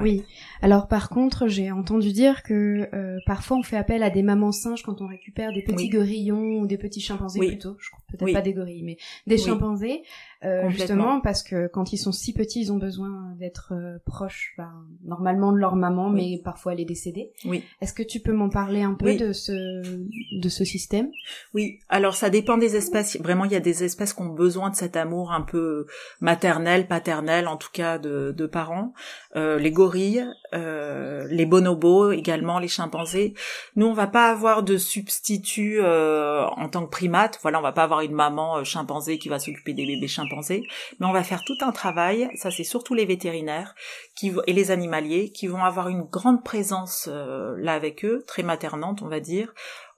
Oui. 0.00 0.24
Alors 0.60 0.88
par 0.88 1.08
contre, 1.08 1.48
j'ai 1.48 1.70
entendu 1.70 2.12
dire 2.12 2.42
que 2.42 2.88
euh, 2.94 3.18
parfois 3.26 3.56
on 3.58 3.62
fait 3.62 3.76
appel 3.76 4.02
à 4.02 4.10
des 4.10 4.22
mamans 4.22 4.52
singes 4.52 4.82
quand 4.82 5.00
on 5.00 5.06
récupère 5.06 5.52
des 5.52 5.62
petits 5.62 5.88
gorillons 5.88 6.60
ou 6.60 6.66
des 6.66 6.78
petits 6.78 7.00
chimpanzés 7.00 7.40
plutôt. 7.40 7.76
Je 7.78 7.90
crois 7.90 8.04
peut-être 8.10 8.32
pas 8.32 8.42
des 8.42 8.52
gorilles, 8.52 8.82
mais 8.82 8.96
des 9.26 9.38
chimpanzés 9.38 10.02
euh, 10.44 10.68
justement 10.70 11.20
parce 11.20 11.42
que 11.42 11.68
quand 11.68 11.92
ils 11.92 11.98
sont 11.98 12.10
si 12.10 12.32
petits, 12.32 12.62
ils 12.62 12.72
ont 12.72 12.78
besoin 12.78 13.34
d'être 13.38 13.72
euh, 13.72 13.98
proches, 14.04 14.54
ben, 14.58 14.72
normalement 15.04 15.52
de 15.52 15.58
leur 15.58 15.76
maman, 15.76 16.10
mais 16.10 16.40
parfois 16.42 16.72
elle 16.72 16.80
est 16.80 16.84
décédée. 16.84 17.30
Oui. 17.44 17.62
Est-ce 17.80 17.92
que 17.92 18.02
tu 18.02 18.18
peux 18.18 18.32
m'en 18.32 18.48
parler 18.48 18.82
un 18.82 18.94
peu 18.94 19.14
de 19.14 19.32
ce 19.32 19.52
de 19.52 20.48
ce 20.48 20.64
système? 20.64 21.10
Oui. 21.54 21.78
Alors 21.88 22.14
ça 22.14 22.28
dépend 22.28 22.58
des 22.58 22.74
espèces. 22.74 23.16
Vraiment, 23.20 23.44
il 23.44 23.52
y 23.52 23.56
a 23.56 23.60
des 23.60 23.84
espèces 23.84 24.14
qui 24.14 24.22
ont 24.22 24.34
besoin 24.34 24.70
de 24.70 24.74
cet 24.74 24.96
amour 24.96 25.30
un 25.32 25.42
peu 25.42 25.86
maternel, 26.20 26.88
paternel, 26.88 27.46
en 27.46 27.56
tout 27.56 27.70
cas 27.72 27.98
de, 27.98 28.34
de 28.36 28.46
parents. 28.46 28.94
Euh, 29.36 29.58
les 29.58 29.70
gorilles, 29.70 30.26
euh, 30.54 31.26
les 31.30 31.46
bonobos 31.46 32.10
également, 32.10 32.58
les 32.58 32.68
chimpanzés. 32.68 33.34
Nous, 33.76 33.86
on 33.86 33.94
va 33.94 34.08
pas 34.08 34.28
avoir 34.30 34.64
de 34.64 34.76
substitut 34.76 35.80
euh, 35.80 36.46
en 36.56 36.68
tant 36.68 36.84
que 36.84 36.90
primate. 36.90 37.38
Voilà, 37.42 37.60
on 37.60 37.62
va 37.62 37.72
pas 37.72 37.84
avoir 37.84 38.00
une 38.00 38.12
maman 38.12 38.64
chimpanzé 38.64 39.18
qui 39.18 39.28
va 39.28 39.38
s'occuper 39.38 39.72
des 39.72 39.86
bébés 39.86 40.08
chimpanzés 40.08 40.31
mais 40.40 41.06
on 41.06 41.12
va 41.12 41.22
faire 41.22 41.42
tout 41.44 41.56
un 41.60 41.72
travail, 41.72 42.28
ça 42.34 42.50
c'est 42.50 42.64
surtout 42.64 42.94
les 42.94 43.04
vétérinaires 43.04 43.74
et 44.46 44.52
les 44.52 44.70
animaliers 44.70 45.30
qui 45.30 45.46
vont 45.46 45.64
avoir 45.64 45.88
une 45.88 46.02
grande 46.02 46.44
présence 46.44 47.08
euh, 47.10 47.54
là 47.58 47.74
avec 47.74 48.04
eux, 48.04 48.24
très 48.26 48.42
maternante 48.42 49.02
on 49.02 49.08
va 49.08 49.20
dire. 49.20 49.54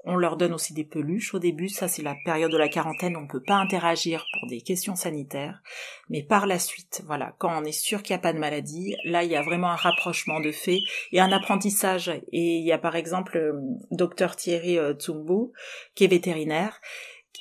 On 0.06 0.16
leur 0.16 0.36
donne 0.36 0.52
aussi 0.52 0.74
des 0.74 0.84
peluches 0.84 1.32
au 1.32 1.38
début, 1.38 1.70
ça 1.70 1.88
c'est 1.88 2.02
la 2.02 2.14
période 2.26 2.52
de 2.52 2.58
la 2.58 2.68
quarantaine, 2.68 3.16
on 3.16 3.22
ne 3.22 3.26
peut 3.26 3.42
pas 3.42 3.54
interagir 3.54 4.26
pour 4.38 4.48
des 4.50 4.60
questions 4.60 4.96
sanitaires, 4.96 5.62
mais 6.10 6.22
par 6.22 6.46
la 6.46 6.58
suite, 6.58 7.02
voilà, 7.06 7.34
quand 7.38 7.50
on 7.58 7.64
est 7.64 7.72
sûr 7.72 8.02
qu'il 8.02 8.14
n'y 8.14 8.18
a 8.18 8.22
pas 8.22 8.34
de 8.34 8.38
maladie, 8.38 8.94
là 9.04 9.24
il 9.24 9.30
y 9.30 9.36
a 9.36 9.40
vraiment 9.40 9.70
un 9.70 9.76
rapprochement 9.76 10.40
de 10.40 10.52
fait 10.52 10.80
et 11.12 11.20
un 11.20 11.32
apprentissage. 11.32 12.10
Et 12.32 12.58
il 12.58 12.64
y 12.66 12.72
a 12.72 12.78
par 12.78 12.96
exemple 12.96 13.38
euh, 13.38 13.54
docteur 13.90 14.36
Thierry 14.36 14.78
euh, 14.78 14.92
Tsumbu, 14.92 15.52
qui 15.94 16.04
est 16.04 16.08
vétérinaire, 16.08 16.82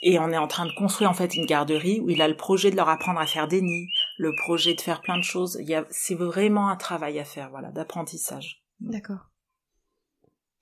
et 0.03 0.19
on 0.19 0.29
est 0.31 0.37
en 0.37 0.47
train 0.47 0.65
de 0.65 0.73
construire 0.73 1.09
en 1.09 1.13
fait 1.13 1.35
une 1.35 1.45
garderie 1.45 1.99
où 2.01 2.09
il 2.09 2.21
a 2.21 2.27
le 2.27 2.35
projet 2.35 2.69
de 2.69 2.75
leur 2.75 2.89
apprendre 2.89 3.19
à 3.19 3.25
faire 3.25 3.47
des 3.47 3.61
nids, 3.61 3.87
le 4.17 4.33
projet 4.35 4.73
de 4.73 4.81
faire 4.81 5.01
plein 5.01 5.17
de 5.17 5.23
choses. 5.23 5.57
Il 5.61 5.67
y 5.67 5.75
a, 5.75 5.85
c'est 5.89 6.15
vraiment 6.15 6.67
un 6.67 6.75
travail 6.75 7.19
à 7.19 7.23
faire, 7.23 7.49
voilà, 7.49 7.71
d'apprentissage. 7.71 8.63
D'accord. 8.81 9.29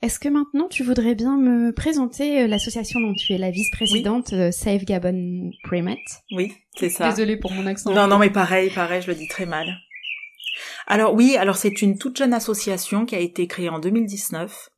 Est-ce 0.04 0.19
que 0.19 0.30
maintenant 0.30 0.67
tu 0.67 0.84
voudrais 0.84 1.15
bien 1.15 1.38
me 1.38 1.71
présenter 1.71 2.41
euh, 2.41 2.47
l'association 2.47 2.99
dont 2.99 3.13
tu 3.13 3.34
es 3.34 3.38
la 3.38 3.51
vice-présidente, 3.51 4.34
euh, 4.34 4.51
Save 4.51 4.84
Gabon 4.84 5.51
Primate? 5.63 5.97
Oui, 6.32 6.54
c'est 6.75 6.89
ça. 6.89 7.10
Désolée 7.10 7.38
pour 7.38 7.51
mon 7.51 7.67
accent. 7.67 7.93
Non, 7.93 8.08
non, 8.08 8.17
mais 8.17 8.32
pareil, 8.32 8.71
pareil, 8.71 9.01
je 9.01 9.08
le 9.08 9.15
dis 9.15 9.27
très 9.27 9.45
mal. 9.45 9.77
Alors 10.88 11.13
oui, 11.13 11.38
alors 11.38 11.56
c'est 11.56 11.82
une 11.82 11.97
toute 11.97 12.17
jeune 12.17 12.34
association 12.34 13.06
qui 13.06 13.15
a 13.15 13.19
été 13.19 13.47
créée 13.47 13.69
en 13.69 13.80
2019 13.80 14.70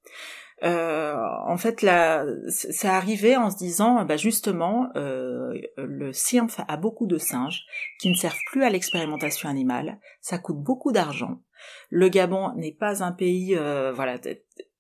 euh, 0.64 1.16
en 1.46 1.58
fait, 1.58 1.82
là, 1.82 2.26
c'est 2.48 2.88
arrivé 2.88 3.36
en 3.36 3.50
se 3.50 3.58
disant, 3.58 4.06
bah 4.06 4.18
justement, 4.18 4.90
euh, 4.96 5.54
le 5.78 6.14
CIRMF 6.14 6.62
a 6.68 6.78
beaucoup 6.78 7.06
de 7.06 7.18
singes 7.18 7.66
qui 8.00 8.10
ne 8.10 8.16
servent 8.16 8.40
plus 8.48 8.64
à 8.64 8.70
l'expérimentation 8.70 9.50
animale. 9.50 10.00
Ça 10.22 10.38
coûte 10.38 10.58
beaucoup 10.58 10.92
d'argent. 10.92 11.42
Le 11.90 12.08
Gabon 12.08 12.54
n'est 12.56 12.72
pas 12.72 13.04
un 13.04 13.12
pays, 13.12 13.56
euh, 13.58 13.92
voilà, 13.94 14.18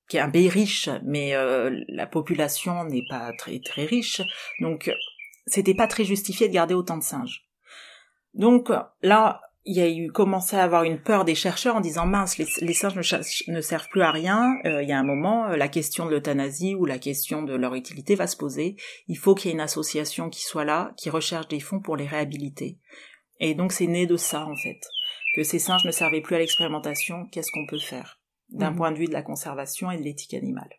qui 0.07 0.17
est 0.17 0.21
un 0.21 0.29
pays 0.29 0.49
riche, 0.49 0.89
mais 1.03 1.33
la 1.89 2.07
population 2.07 2.85
n'est 2.85 3.05
pas 3.09 3.31
très 3.37 3.59
très 3.59 3.85
riche, 3.85 4.21
donc 4.59 4.93
c'était 5.47 5.73
pas 5.73 5.87
très 5.87 6.03
justifié 6.03 6.47
de 6.47 6.53
garder 6.53 6.73
autant 6.73 6.97
de 6.97 7.03
singes. 7.03 7.45
Donc 8.33 8.71
là, 9.01 9.41
il 9.65 9.77
y 9.77 9.81
a 9.81 9.89
eu 9.89 10.11
commencé 10.11 10.57
à 10.57 10.63
avoir 10.63 10.83
une 10.83 10.99
peur 10.99 11.23
des 11.23 11.35
chercheurs 11.35 11.75
en 11.75 11.79
disant 11.79 12.05
mince 12.05 12.37
les, 12.37 12.73
singes 12.73 12.95
ne, 13.47 13.61
servent 13.61 13.87
plus 13.89 14.01
à 14.01 14.11
rien. 14.11 14.55
Euh, 14.65 14.83
il 14.83 14.89
y 14.89 14.91
a 14.91 14.99
un 14.99 15.03
moment 15.03 15.47
euh, 15.47 15.55
la 15.55 15.69
question 15.69 16.05
de 16.05 16.11
l'euthanasie 16.11 16.75
ou 16.75 16.85
la 16.85 16.99
question 16.99 17.43
de 17.43 17.55
leur 17.55 17.73
utilité 17.73 18.15
va 18.15 18.27
se 18.27 18.35
poser. 18.35 18.75
Il 19.07 19.17
faut 19.17 19.35
qu'il 19.35 19.49
y 19.49 19.51
ait 19.51 19.55
une 19.55 19.61
association 19.61 20.29
qui 20.29 20.43
soit 20.43 20.65
là 20.65 20.93
qui 20.97 21.09
recherche 21.09 21.47
des 21.47 21.61
fonds 21.61 21.79
pour 21.79 21.95
les 21.95 22.05
réhabiliter. 22.05 22.77
Et 23.39 23.55
donc 23.55 23.71
c'est 23.71 23.87
né 23.87 24.05
de 24.05 24.17
ça 24.17 24.45
en 24.45 24.55
fait. 24.55 24.81
Que 25.35 25.43
ces 25.43 25.59
singes 25.59 25.85
ne 25.85 25.91
servaient 25.91 26.21
plus 26.21 26.35
à 26.35 26.39
l'expérimentation 26.39 27.25
qu'est-ce 27.31 27.51
qu'on 27.51 27.65
peut 27.65 27.79
faire? 27.79 28.19
D'un 28.49 28.71
mhm. 28.71 28.77
point 28.77 28.91
de 28.91 28.97
vue 28.97 29.07
de 29.07 29.13
la 29.13 29.23
conservation 29.23 29.89
et 29.91 29.97
de 29.97 30.03
l'éthique 30.03 30.33
animale. 30.33 30.69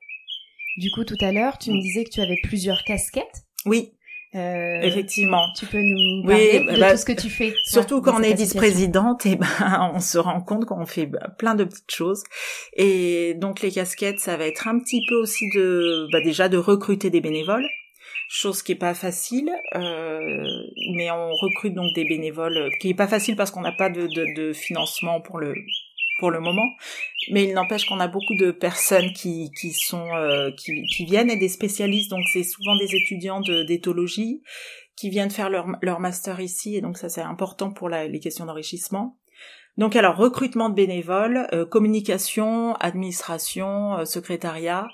Du 0.77 0.91
coup 0.91 1.05
tout 1.05 1.19
à 1.21 1.33
l'heure 1.33 1.57
tu 1.57 1.71
me 1.71 1.81
disais 1.81 2.05
que 2.05 2.11
tu 2.11 2.21
avais 2.21 2.39
plusieurs 2.43 2.85
casquettes. 2.85 3.47
Oui 3.65 3.95
euh, 4.35 4.81
Effectivement. 4.83 5.47
Tu 5.57 5.67
peux 5.67 5.81
nous 5.81 6.27
parler 6.27 6.61
de 6.61 6.81
bah, 6.81 6.93
tout 6.93 6.99
ce 6.99 7.05
que 7.05 7.13
tu 7.13 7.31
fais. 7.31 7.55
Surtout 7.65 8.01
quand 8.01 8.19
on 8.19 8.23
est 8.23 8.35
vice-présidente, 8.35 9.27
et 9.27 9.33
eh 9.33 9.37
ben 9.37 9.91
on 9.95 10.01
se 10.01 10.19
rend 10.19 10.41
compte 10.41 10.65
qu'on 10.65 10.87
fait 10.87 11.09
plein 11.39 11.55
de 11.55 11.65
petites 11.65 11.91
choses. 11.91 12.25
Et 12.77 13.35
donc 13.35 13.61
les 13.61 13.71
casquettes, 13.71 14.21
ça 14.21 14.37
va 14.37 14.47
être 14.47 14.67
un 14.67 14.79
petit 14.79 15.05
peu 15.09 15.15
aussi 15.17 15.49
de, 15.55 16.09
bah, 16.13 16.21
déjà 16.21 16.49
de 16.49 16.59
recruter 16.59 17.11
des 17.11 17.21
bénévoles, 17.21 17.67
chose 18.29 18.63
qui 18.63 18.73
est 18.73 18.77
pas 18.77 18.95
facile. 18.95 19.51
Euh, 19.75 20.45
mais 20.95 21.11
on 21.11 21.31
recrute 21.31 21.75
donc 21.75 21.95
des 21.95 22.05
bénévoles, 22.05 22.71
qui 22.81 22.91
est 22.91 22.95
pas 22.95 23.09
facile 23.09 23.37
parce 23.37 23.51
qu'on 23.51 23.63
n'a 23.63 23.73
pas 23.73 23.89
de, 23.89 24.07
de, 24.07 24.35
de 24.37 24.53
financement 24.53 25.21
pour 25.21 25.39
le 25.39 25.55
pour 26.19 26.31
le 26.31 26.41
moment. 26.41 26.69
Mais 27.31 27.45
il 27.45 27.55
n'empêche 27.55 27.87
qu'on 27.87 28.01
a 28.01 28.09
beaucoup 28.09 28.35
de 28.37 28.51
personnes 28.51 29.13
qui, 29.13 29.51
qui 29.59 29.73
sont 29.73 30.07
euh, 30.15 30.51
qui, 30.53 30.85
qui, 30.85 31.05
viennent 31.05 31.31
et 31.31 31.37
des 31.37 31.49
spécialistes. 31.49 32.11
Donc 32.11 32.25
c'est 32.33 32.45
souvent 32.45 32.77
des 32.77 32.95
étudiants 32.95 33.41
d'éthologie 33.41 34.43
qui 34.97 35.11
viennent 35.11 35.31
faire 35.31 35.51
leur, 35.51 35.67
leur 35.83 36.01
master 36.01 36.41
ici. 36.41 36.77
Et 36.77 36.81
donc 36.81 36.99
ça 36.99 37.09
c'est 37.09 37.23
important 37.23 37.71
pour 37.71 37.89
la, 37.89 38.07
les 38.07 38.21
questions 38.21 38.47
d'enrichissement. 38.47 39.19
Donc 39.77 39.97
alors 39.97 40.17
recrutement 40.17 40.69
de 40.69 40.75
bénévoles, 40.75 41.49
euh, 41.53 41.65
communication, 41.65 42.75
administration, 42.75 43.99
euh, 43.99 44.05
secrétariat 44.05 44.87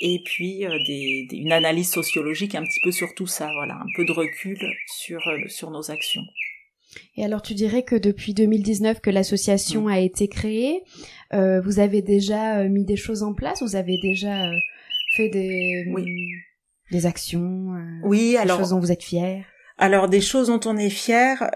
et 0.00 0.22
puis 0.24 0.64
des, 0.86 1.26
une 1.32 1.50
analyse 1.50 1.90
sociologique 1.90 2.54
un 2.54 2.62
petit 2.62 2.80
peu 2.84 2.92
sur 2.92 3.14
tout 3.16 3.26
ça, 3.26 3.50
voilà, 3.52 3.74
un 3.74 3.86
peu 3.96 4.04
de 4.04 4.12
recul 4.12 4.56
sur, 4.86 5.20
sur 5.48 5.72
nos 5.72 5.90
actions. 5.90 6.22
Et 7.16 7.24
alors 7.24 7.42
tu 7.42 7.54
dirais 7.54 7.82
que 7.82 7.96
depuis 7.96 8.34
2019 8.34 9.00
que 9.00 9.10
l'association 9.10 9.82
mm. 9.82 9.88
a 9.88 9.98
été 9.98 10.28
créée, 10.28 10.82
euh, 11.34 11.60
vous 11.60 11.80
avez 11.80 12.02
déjà 12.02 12.58
euh, 12.58 12.68
mis 12.68 12.84
des 12.84 12.96
choses 12.96 13.22
en 13.22 13.34
place, 13.34 13.62
vous 13.62 13.76
avez 13.76 13.98
déjà 14.02 14.46
euh, 14.46 14.56
fait 15.16 15.28
des 15.28 15.84
des 16.90 17.04
actions, 17.04 17.74
oui, 18.02 18.30
des 18.30 18.36
alors, 18.38 18.58
choses 18.58 18.70
dont 18.70 18.80
vous 18.80 18.92
êtes 18.92 19.02
fiers. 19.02 19.44
Alors 19.76 20.08
des 20.08 20.22
choses 20.22 20.46
dont 20.48 20.60
on 20.64 20.76
est 20.78 20.88
fier, 20.88 21.50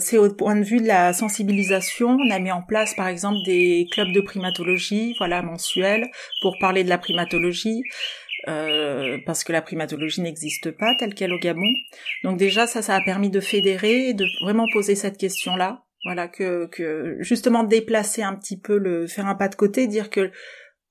c'est 0.00 0.18
au 0.18 0.32
point 0.32 0.54
de 0.54 0.62
vue 0.62 0.80
de 0.80 0.86
la 0.86 1.12
sensibilisation. 1.12 2.10
On 2.10 2.30
a 2.30 2.38
mis 2.38 2.52
en 2.52 2.62
place 2.62 2.94
par 2.94 3.08
exemple 3.08 3.38
des 3.44 3.88
clubs 3.90 4.12
de 4.12 4.20
primatologie, 4.20 5.14
voilà 5.18 5.42
mensuels, 5.42 6.08
pour 6.42 6.56
parler 6.60 6.84
de 6.84 6.88
la 6.88 6.96
primatologie. 6.96 7.82
Euh, 8.48 9.18
parce 9.26 9.44
que 9.44 9.52
la 9.52 9.62
primatologie 9.62 10.20
n'existe 10.22 10.70
pas 10.70 10.94
telle 10.98 11.14
qu'elle 11.14 11.32
au 11.32 11.38
Gabon. 11.38 11.70
Donc 12.24 12.38
déjà 12.38 12.66
ça, 12.66 12.82
ça 12.82 12.94
a 12.94 13.00
permis 13.00 13.30
de 13.30 13.40
fédérer 13.40 14.14
de 14.14 14.26
vraiment 14.42 14.66
poser 14.72 14.94
cette 14.94 15.18
question-là. 15.18 15.84
Voilà 16.04 16.28
que, 16.28 16.66
que 16.66 17.16
justement 17.20 17.64
déplacer 17.64 18.22
un 18.22 18.34
petit 18.34 18.58
peu 18.58 18.78
le 18.78 19.06
faire 19.06 19.26
un 19.26 19.34
pas 19.34 19.48
de 19.48 19.56
côté, 19.56 19.86
dire 19.86 20.10
que 20.10 20.30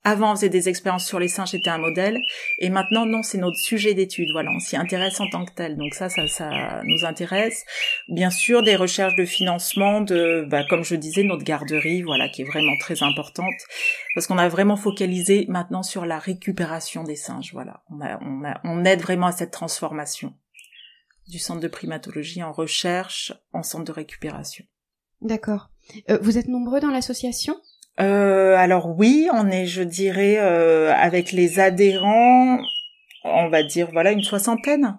avant, 0.08 0.32
on 0.32 0.36
faisait 0.36 0.48
des 0.48 0.70
expériences 0.70 1.06
sur 1.06 1.20
les 1.20 1.28
singes, 1.28 1.50
c'était 1.50 1.70
un 1.70 1.80
modèle. 1.80 2.22
Et 2.60 2.70
maintenant, 2.70 3.06
non, 3.06 3.24
c'est 3.24 3.38
notre 3.38 3.58
sujet 3.58 3.93
d'étude. 3.93 4.30
Voilà, 4.32 4.52
on 4.56 4.60
s'y 4.60 4.78
intéresse 4.78 5.20
en 5.20 5.30
tant 5.30 5.43
que 5.43 5.54
tel. 5.54 5.76
Donc 5.76 5.93
ça, 5.93 6.08
ça, 6.08 6.28
ça 6.28 6.82
nous 6.86 7.06
intéresse. 7.06 7.65
Bien 8.08 8.30
sûr, 8.30 8.63
des 8.63 8.78
recherches 8.78 9.15
de 9.15 9.26
financement 9.26 10.00
de, 10.00 10.46
bah, 10.50 10.63
comme 10.70 10.86
je 10.86 10.96
disais, 10.96 11.24
notre 11.24 11.43
garderie, 11.43 12.04
voilà, 12.04 12.30
qui 12.30 12.43
est 12.43 12.46
vraiment 12.46 12.78
très 12.80 13.04
importante. 13.04 13.54
Parce 14.15 14.28
qu'on 14.28 14.38
a 14.38 14.48
vraiment 14.48 14.78
focalisé 14.78 15.46
maintenant 15.50 15.84
sur 15.84 16.06
la 16.06 16.20
récupération 16.20 17.04
des 17.04 17.17
singes. 17.17 17.52
Voilà, 17.52 17.84
on, 17.89 18.00
a, 18.00 18.17
on, 18.22 18.46
a, 18.46 18.62
on 18.63 18.86
aide 18.86 19.02
vraiment 19.02 19.28
à 19.28 19.34
cette 19.34 19.52
transformation 19.52 20.34
du 21.28 21.39
centre 21.39 21.60
de 21.60 21.67
primatologie 21.67 22.41
en 22.43 22.54
recherche 22.54 23.34
en 23.52 23.62
centre 23.62 23.84
de 23.84 23.91
récupération. 23.91 24.63
D'accord. 25.22 25.70
Euh, 26.10 26.17
vous 26.22 26.38
êtes 26.38 26.48
nombreux 26.48 26.80
dans 26.80 26.91
l'association? 26.91 27.58
Euh, 27.99 28.55
alors 28.55 28.97
oui, 28.97 29.27
on 29.33 29.49
est, 29.49 29.65
je 29.65 29.81
dirais, 29.81 30.38
euh, 30.38 30.93
avec 30.93 31.31
les 31.31 31.60
adhérents, 31.60 32.60
on 33.23 33.49
va 33.49 33.63
dire, 33.63 33.89
voilà, 33.91 34.12
une 34.12 34.23
soixantaine. 34.23 34.97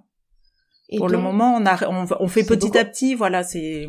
Pour 0.96 1.08
le 1.08 1.18
moment, 1.18 1.56
on, 1.56 1.66
a, 1.66 1.86
on, 2.18 2.28
fait 2.28 2.44
petit 2.44 2.76
à 2.78 2.84
petit, 2.84 3.14
voilà, 3.14 3.42
c'est... 3.42 3.88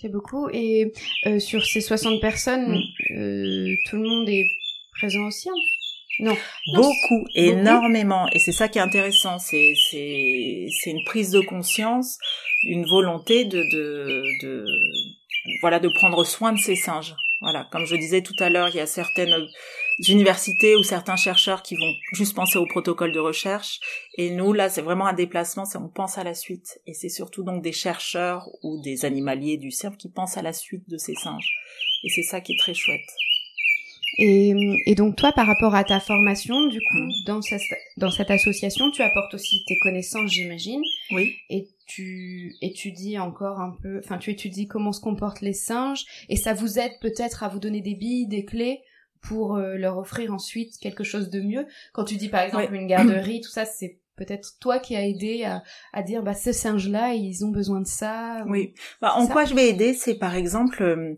C'est 0.00 0.08
beaucoup. 0.08 0.48
Et 0.52 0.92
euh, 1.26 1.38
sur 1.38 1.64
ces 1.64 1.80
60 1.80 2.20
personnes, 2.20 2.72
mm. 2.72 3.16
euh, 3.16 3.74
tout 3.88 3.96
le 3.96 4.02
monde 4.02 4.28
est 4.28 4.46
présent 4.98 5.26
aussi 5.26 5.48
non. 6.20 6.36
Beaucoup, 6.74 7.26
énormément. 7.34 8.28
Et 8.32 8.38
c'est 8.38 8.52
ça 8.52 8.68
qui 8.68 8.78
est 8.78 8.82
intéressant. 8.82 9.38
C'est, 9.38 9.72
c'est, 9.90 10.66
c'est 10.70 10.90
une 10.90 11.04
prise 11.04 11.30
de 11.30 11.40
conscience, 11.40 12.18
une 12.62 12.84
volonté 12.84 13.44
de, 13.44 13.62
de, 13.72 14.22
de, 14.42 14.66
voilà, 15.62 15.80
de 15.80 15.88
prendre 15.88 16.24
soin 16.24 16.52
de 16.52 16.58
ces 16.58 16.76
singes. 16.76 17.14
Voilà, 17.42 17.68
comme 17.72 17.86
je 17.86 17.96
disais 17.96 18.22
tout 18.22 18.36
à 18.38 18.48
l'heure, 18.48 18.68
il 18.68 18.76
y 18.76 18.80
a 18.80 18.86
certaines 18.86 19.48
universités 20.08 20.76
ou 20.76 20.84
certains 20.84 21.16
chercheurs 21.16 21.62
qui 21.62 21.74
vont 21.74 21.92
juste 22.12 22.36
penser 22.36 22.56
au 22.56 22.66
protocole 22.66 23.12
de 23.12 23.18
recherche. 23.18 23.80
Et 24.16 24.30
nous, 24.30 24.52
là, 24.52 24.68
c'est 24.68 24.80
vraiment 24.80 25.06
un 25.06 25.12
déplacement, 25.12 25.64
c'est 25.64 25.78
on 25.78 25.88
pense 25.88 26.18
à 26.18 26.24
la 26.24 26.34
suite. 26.34 26.80
Et 26.86 26.94
c'est 26.94 27.08
surtout 27.08 27.42
donc 27.42 27.60
des 27.60 27.72
chercheurs 27.72 28.48
ou 28.62 28.80
des 28.82 29.04
animaliers 29.04 29.56
du 29.56 29.72
cerf 29.72 29.96
qui 29.96 30.08
pensent 30.08 30.36
à 30.36 30.42
la 30.42 30.52
suite 30.52 30.88
de 30.88 30.96
ces 30.96 31.14
singes. 31.14 31.52
Et 32.04 32.10
c'est 32.10 32.22
ça 32.22 32.40
qui 32.40 32.52
est 32.52 32.58
très 32.58 32.74
chouette. 32.74 33.10
Et, 34.18 34.94
donc 34.94 35.16
toi, 35.16 35.32
par 35.32 35.46
rapport 35.46 35.74
à 35.74 35.84
ta 35.84 35.98
formation, 35.98 36.68
du 36.68 36.78
coup, 36.78 37.08
dans, 37.26 37.40
dans 37.96 38.10
cette 38.10 38.30
association, 38.30 38.90
tu 38.90 39.02
apportes 39.02 39.34
aussi 39.34 39.64
tes 39.66 39.78
connaissances, 39.78 40.30
j'imagine. 40.30 40.82
Oui. 41.12 41.34
Et 41.50 41.68
tu 41.86 42.54
étudies 42.60 43.18
encore 43.18 43.60
un 43.60 43.76
peu, 43.82 43.98
enfin 43.98 44.18
tu 44.18 44.30
étudies 44.30 44.66
comment 44.66 44.92
se 44.92 45.00
comportent 45.00 45.40
les 45.40 45.52
singes, 45.52 46.04
et 46.28 46.36
ça 46.36 46.54
vous 46.54 46.78
aide 46.78 46.92
peut-être 47.00 47.42
à 47.42 47.48
vous 47.48 47.58
donner 47.58 47.80
des 47.80 47.94
billes, 47.94 48.26
des 48.26 48.44
clés 48.44 48.80
pour 49.20 49.56
euh, 49.56 49.76
leur 49.76 49.98
offrir 49.98 50.32
ensuite 50.32 50.78
quelque 50.80 51.04
chose 51.04 51.30
de 51.30 51.40
mieux. 51.40 51.66
Quand 51.92 52.04
tu 52.04 52.16
dis 52.16 52.28
par 52.28 52.42
exemple 52.42 52.74
une 52.74 52.86
garderie, 52.86 53.40
tout 53.40 53.50
ça, 53.50 53.64
c'est 53.64 53.98
peut-être 54.16 54.58
toi 54.60 54.78
qui 54.78 54.96
as 54.96 55.06
aidé 55.06 55.44
à, 55.44 55.62
à 55.92 56.02
dire 56.02 56.22
bah 56.22 56.34
ce 56.34 56.52
singe 56.52 56.88
là 56.88 57.14
ils 57.14 57.44
ont 57.44 57.50
besoin 57.50 57.80
de 57.80 57.86
ça. 57.86 58.44
Oui. 58.46 58.74
Bah, 59.00 59.14
en 59.16 59.26
quoi 59.26 59.44
je 59.44 59.54
vais 59.54 59.68
aider, 59.68 59.94
c'est 59.94 60.14
par 60.14 60.34
exemple 60.34 60.82
euh, 60.82 61.14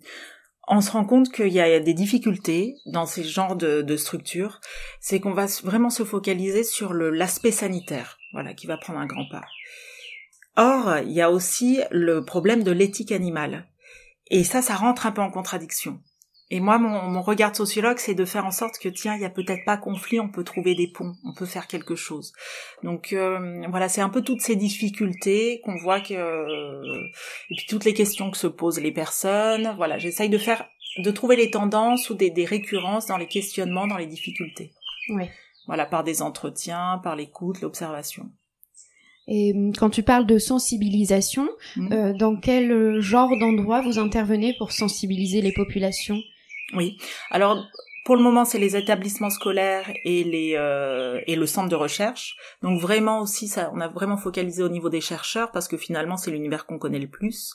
on 0.69 0.81
se 0.81 0.91
rend 0.91 1.05
compte 1.05 1.31
qu'il 1.31 1.53
y 1.53 1.61
a 1.61 1.81
des 1.81 1.95
difficultés 1.95 2.77
dans 2.87 3.07
ces 3.07 3.25
genres 3.25 3.57
de, 3.57 3.83
de 3.83 3.97
structures, 3.97 4.61
c'est 5.01 5.21
qu'on 5.21 5.33
va 5.35 5.47
vraiment 5.63 5.91
se 5.91 6.05
focaliser 6.05 6.65
sur 6.65 6.95
l'aspect 6.95 7.51
sanitaire, 7.51 8.19
voilà, 8.33 8.55
qui 8.55 8.67
va 8.67 8.77
prendre 8.77 8.99
un 8.99 9.07
grand 9.07 9.29
pas. 9.31 9.45
Or, 10.57 10.99
il 10.99 11.13
y 11.13 11.21
a 11.21 11.31
aussi 11.31 11.81
le 11.91 12.25
problème 12.25 12.63
de 12.63 12.71
l'éthique 12.71 13.13
animale. 13.13 13.67
Et 14.31 14.45
ça, 14.45 14.63
ça 14.63 14.75
rentre 14.75 15.07
un 15.07 15.13
peu 15.13 15.21
en 15.21 15.31
contradiction. 15.31 16.01
Et 16.51 16.61
moi, 16.61 16.79
mon, 16.79 17.23
regard 17.23 17.53
de 17.53 17.57
sociologue, 17.57 17.99
c'est 17.99 18.15
de 18.15 18.25
faire 18.25 18.45
en 18.45 18.51
sorte 18.51 18.79
que, 18.79 18.89
tiens, 18.89 19.15
il 19.17 19.23
y 19.23 19.25
a 19.25 19.31
peut-être 19.31 19.65
pas 19.65 19.77
conflit, 19.77 20.21
on 20.21 20.29
peut 20.29 20.45
trouver 20.45 20.75
des 20.75 20.87
ponts, 20.87 21.15
on 21.25 21.33
peut 21.33 21.47
faire 21.47 21.67
quelque 21.67 21.97
chose. 21.97 22.33
Donc 22.83 23.13
euh, 23.13 23.67
voilà, 23.71 23.89
c'est 23.89 24.03
un 24.03 24.11
peu 24.11 24.23
toutes 24.23 24.43
ces 24.43 24.55
difficultés 24.55 25.63
qu'on 25.65 25.77
voit 25.77 26.01
que, 26.01 26.15
et 27.51 27.57
puis 27.57 27.67
toutes 27.67 27.85
les 27.85 27.95
questions 27.95 28.31
que 28.31 28.37
se 28.37 28.47
posent 28.47 28.79
les 28.79 28.93
personnes. 28.93 29.75
Voilà, 29.77 29.99
j'essaye 29.99 30.29
de 30.29 30.39
faire, 30.39 30.69
de 30.99 31.11
trouver 31.11 31.37
les 31.37 31.51
tendances 31.51 32.11
ou 32.11 32.15
des, 32.15 32.31
des 32.31 32.45
récurrences 32.45 33.07
dans 33.07 33.17
les 33.17 33.27
questionnements, 33.27 33.87
dans 33.87 33.99
les 33.99 34.07
difficultés. 34.07 34.73
Oui. 35.09 35.25
Voilà, 35.67 35.87
par 35.87 36.05
des 36.05 36.21
entretiens, 36.21 37.01
par 37.03 37.17
l'écoute, 37.17 37.63
l'observation. 37.63 38.31
Et 39.27 39.53
hum, 39.55 39.73
quand 39.75 39.91
tu 39.91 40.03
parles 40.03 40.27
de 40.27 40.39
sensibilisation, 40.39 41.49
mmh. 41.77 41.93
euh, 41.93 42.13
dans 42.13 42.37
quel 42.37 43.01
genre 43.01 43.37
d'endroit 43.39 43.81
vous 43.81 43.99
intervenez 43.99 44.55
pour 44.59 44.73
sensibiliser 44.73 45.41
les 45.41 45.53
populations? 45.53 46.21
Oui. 46.75 46.97
Alors 47.31 47.65
pour 48.05 48.17
le 48.17 48.23
moment, 48.23 48.45
c'est 48.45 48.59
les 48.59 48.77
établissements 48.77 49.31
scolaires 49.31 49.91
et 50.05 50.25
les 50.25 50.57
euh, 50.57 51.23
et 51.27 51.37
le 51.37 51.47
centre 51.47 51.71
de 51.71 51.75
recherche. 51.75 52.37
Donc 52.63 52.79
vraiment 52.79 53.21
aussi, 53.21 53.49
ça, 53.49 53.71
on 53.75 53.81
a 53.81 53.89
vraiment 53.89 54.19
focalisé 54.19 54.63
au 54.63 54.69
niveau 54.69 54.91
des 54.91 55.01
chercheurs 55.01 55.51
parce 55.53 55.69
que 55.69 55.79
finalement, 55.79 56.19
c'est 56.19 56.31
l'univers 56.31 56.67
qu'on 56.67 56.79
connaît 56.79 56.99
le 56.99 57.09
plus. 57.09 57.55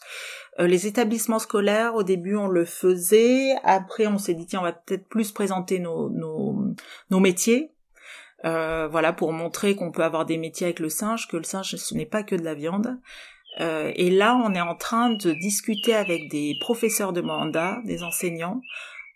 Euh, 0.60 0.66
les 0.66 0.88
établissements 0.88 1.38
scolaires, 1.38 1.94
au 1.94 2.02
début, 2.02 2.36
on 2.36 2.48
le 2.48 2.66
faisait. 2.66 3.54
Après, 3.64 4.08
on 4.08 4.18
s'est 4.18 4.34
dit 4.34 4.48
tiens, 4.48 4.62
on 4.62 4.64
va 4.64 4.74
peut-être 4.74 5.08
plus 5.08 5.32
présenter 5.32 5.78
nos 5.78 6.10
nos, 6.10 6.74
nos 7.12 7.20
métiers 7.20 7.72
euh, 8.46 8.88
voilà, 8.88 9.14
pour 9.14 9.34
montrer 9.34 9.76
qu'on 9.76 9.92
peut 9.92 10.04
avoir 10.04 10.26
des 10.26 10.38
métiers 10.38 10.68
avec 10.68 10.80
le 10.80 10.90
singe, 10.90 11.28
que 11.28 11.38
le 11.38 11.44
singe 11.44 11.76
ce 11.76 11.94
n'est 11.96 12.06
pas 12.06 12.24
que 12.24 12.36
de 12.36 12.44
la 12.44 12.54
viande. 12.54 12.98
Euh, 13.60 13.92
et 13.96 14.10
là, 14.10 14.36
on 14.36 14.54
est 14.54 14.62
en 14.62 14.76
train 14.76 15.10
de 15.10 15.32
discuter 15.32 15.94
avec 15.94 16.30
des 16.30 16.56
professeurs 16.62 17.14
de 17.14 17.22
mandat, 17.22 17.80
des 17.86 18.04
enseignants, 18.04 18.62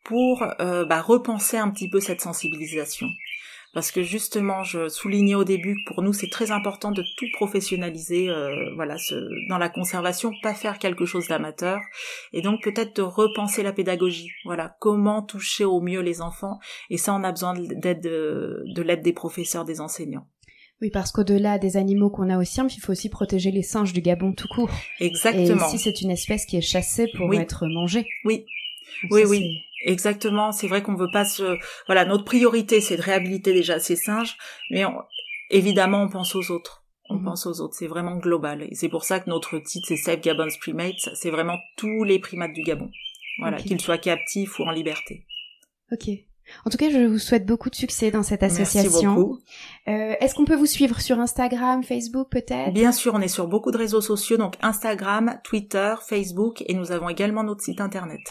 pour 0.03 0.43
euh, 0.59 0.85
bah, 0.85 1.01
repenser 1.01 1.57
un 1.57 1.69
petit 1.69 1.89
peu 1.89 2.01
cette 2.01 2.21
sensibilisation 2.21 3.07
parce 3.73 3.91
que 3.91 4.03
justement, 4.03 4.63
je 4.63 4.87
soulignais 4.87 5.35
au 5.35 5.43
début 5.43 5.75
que 5.75 5.93
pour 5.93 6.03
nous 6.03 6.13
c'est 6.13 6.29
très 6.29 6.51
important 6.51 6.91
de 6.91 7.03
tout 7.17 7.25
professionnaliser, 7.33 8.29
euh, 8.29 8.73
voilà, 8.75 8.97
ce, 8.97 9.15
dans 9.49 9.57
la 9.57 9.69
conservation, 9.69 10.31
pas 10.41 10.53
faire 10.53 10.79
quelque 10.79 11.05
chose 11.05 11.27
d'amateur, 11.27 11.79
et 12.31 12.41
donc 12.41 12.63
peut-être 12.63 12.95
de 12.95 13.01
repenser 13.01 13.63
la 13.63 13.73
pédagogie, 13.73 14.29
voilà, 14.45 14.75
comment 14.79 15.21
toucher 15.21 15.65
au 15.65 15.81
mieux 15.81 16.01
les 16.01 16.21
enfants, 16.21 16.59
et 16.89 16.97
ça 16.97 17.13
on 17.13 17.23
a 17.23 17.31
besoin 17.31 17.53
d'aide 17.53 18.01
de, 18.01 18.63
de 18.65 18.81
l'aide 18.81 19.01
des 19.01 19.13
professeurs, 19.13 19.65
des 19.65 19.81
enseignants. 19.81 20.27
Oui, 20.81 20.89
parce 20.89 21.13
qu'au-delà 21.13 21.59
des 21.59 21.77
animaux 21.77 22.09
qu'on 22.09 22.29
a 22.29 22.37
au 22.37 22.43
CIRM, 22.43 22.67
il 22.75 22.81
faut 22.81 22.91
aussi 22.91 23.07
protéger 23.07 23.51
les 23.51 23.63
singes 23.63 23.93
du 23.93 24.01
Gabon 24.01 24.33
tout 24.33 24.49
court. 24.53 24.69
Exactement. 24.99 25.65
Et 25.67 25.69
si 25.69 25.79
c'est 25.79 26.01
une 26.01 26.11
espèce 26.11 26.45
qui 26.45 26.57
est 26.57 26.61
chassée 26.61 27.07
pour 27.15 27.33
être 27.33 27.67
mangée. 27.67 28.05
Oui. 28.25 28.45
Oui, 29.11 29.23
oui. 29.25 29.61
Exactement, 29.85 30.53
c'est 30.53 30.67
vrai 30.67 30.81
qu'on 30.81 30.95
veut 30.95 31.11
pas 31.11 31.25
se 31.25 31.57
voilà, 31.87 32.05
notre 32.05 32.23
priorité 32.23 32.79
c'est 32.79 32.95
de 32.95 33.01
réhabiliter 33.01 33.51
déjà 33.53 33.79
ces 33.79 33.97
singes, 33.97 34.37
mais 34.71 34.83
évidemment 35.49 36.03
on 36.03 36.09
pense 36.09 36.35
aux 36.35 36.51
autres. 36.51 36.85
On 37.09 37.15
mhm. 37.15 37.25
pense 37.25 37.45
aux 37.45 37.59
autres, 37.59 37.75
c'est 37.75 37.87
vraiment 37.87 38.15
global 38.15 38.63
et 38.63 38.75
c'est 38.75 38.87
pour 38.87 39.03
ça 39.03 39.19
que 39.19 39.29
notre 39.29 39.59
titre 39.59 39.85
c'est 39.89 39.97
Save 39.97 40.21
Gabon's 40.21 40.57
Primates, 40.57 41.09
c'est 41.15 41.31
vraiment 41.31 41.57
tous 41.75 42.05
les 42.05 42.19
primates 42.19 42.53
du 42.53 42.63
Gabon. 42.63 42.89
Voilà, 43.39 43.57
qu'ils 43.57 43.81
soient 43.81 43.97
captifs 43.97 44.59
ou 44.59 44.63
en 44.63 44.71
liberté. 44.71 45.25
OK. 45.91 46.07
En 46.65 46.69
tout 46.69 46.77
cas, 46.77 46.89
je 46.89 47.05
vous 47.05 47.17
souhaite 47.17 47.45
beaucoup 47.45 47.69
de 47.69 47.75
succès 47.75 48.11
dans 48.11 48.23
cette 48.23 48.43
association. 48.43 48.91
Merci 48.91 49.05
beaucoup. 49.05 49.39
Euh, 49.87 50.15
Est-ce 50.19 50.35
qu'on 50.35 50.45
peut 50.45 50.55
vous 50.55 50.65
suivre 50.65 51.01
sur 51.01 51.19
Instagram, 51.19 51.83
Facebook 51.83 52.29
peut-être? 52.29 52.73
Bien 52.73 52.91
sûr, 52.91 53.13
on 53.13 53.21
est 53.21 53.27
sur 53.27 53.47
beaucoup 53.47 53.71
de 53.71 53.77
réseaux 53.77 54.01
sociaux, 54.01 54.37
donc 54.37 54.55
Instagram, 54.61 55.39
Twitter, 55.43 55.95
Facebook, 56.07 56.63
et 56.67 56.73
nous 56.73 56.91
avons 56.91 57.09
également 57.09 57.43
notre 57.43 57.61
site 57.61 57.81
internet. 57.81 58.21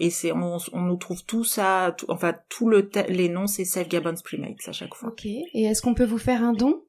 Et 0.00 0.10
c'est 0.10 0.32
on, 0.32 0.58
on, 0.72 0.80
nous 0.80 0.96
trouve 0.96 1.24
tout 1.24 1.44
ça, 1.44 1.94
enfin 2.08 2.34
tout 2.48 2.68
le 2.68 2.88
les 3.08 3.28
noms, 3.28 3.46
c'est 3.46 3.64
Save 3.64 3.88
Gabon's 3.88 4.22
Primates 4.22 4.66
à 4.66 4.72
chaque 4.72 4.94
fois. 4.94 5.10
Ok. 5.10 5.26
Et 5.26 5.64
est-ce 5.64 5.82
qu'on 5.82 5.94
peut 5.94 6.04
vous 6.04 6.18
faire 6.18 6.42
un 6.42 6.52
don? 6.52 6.82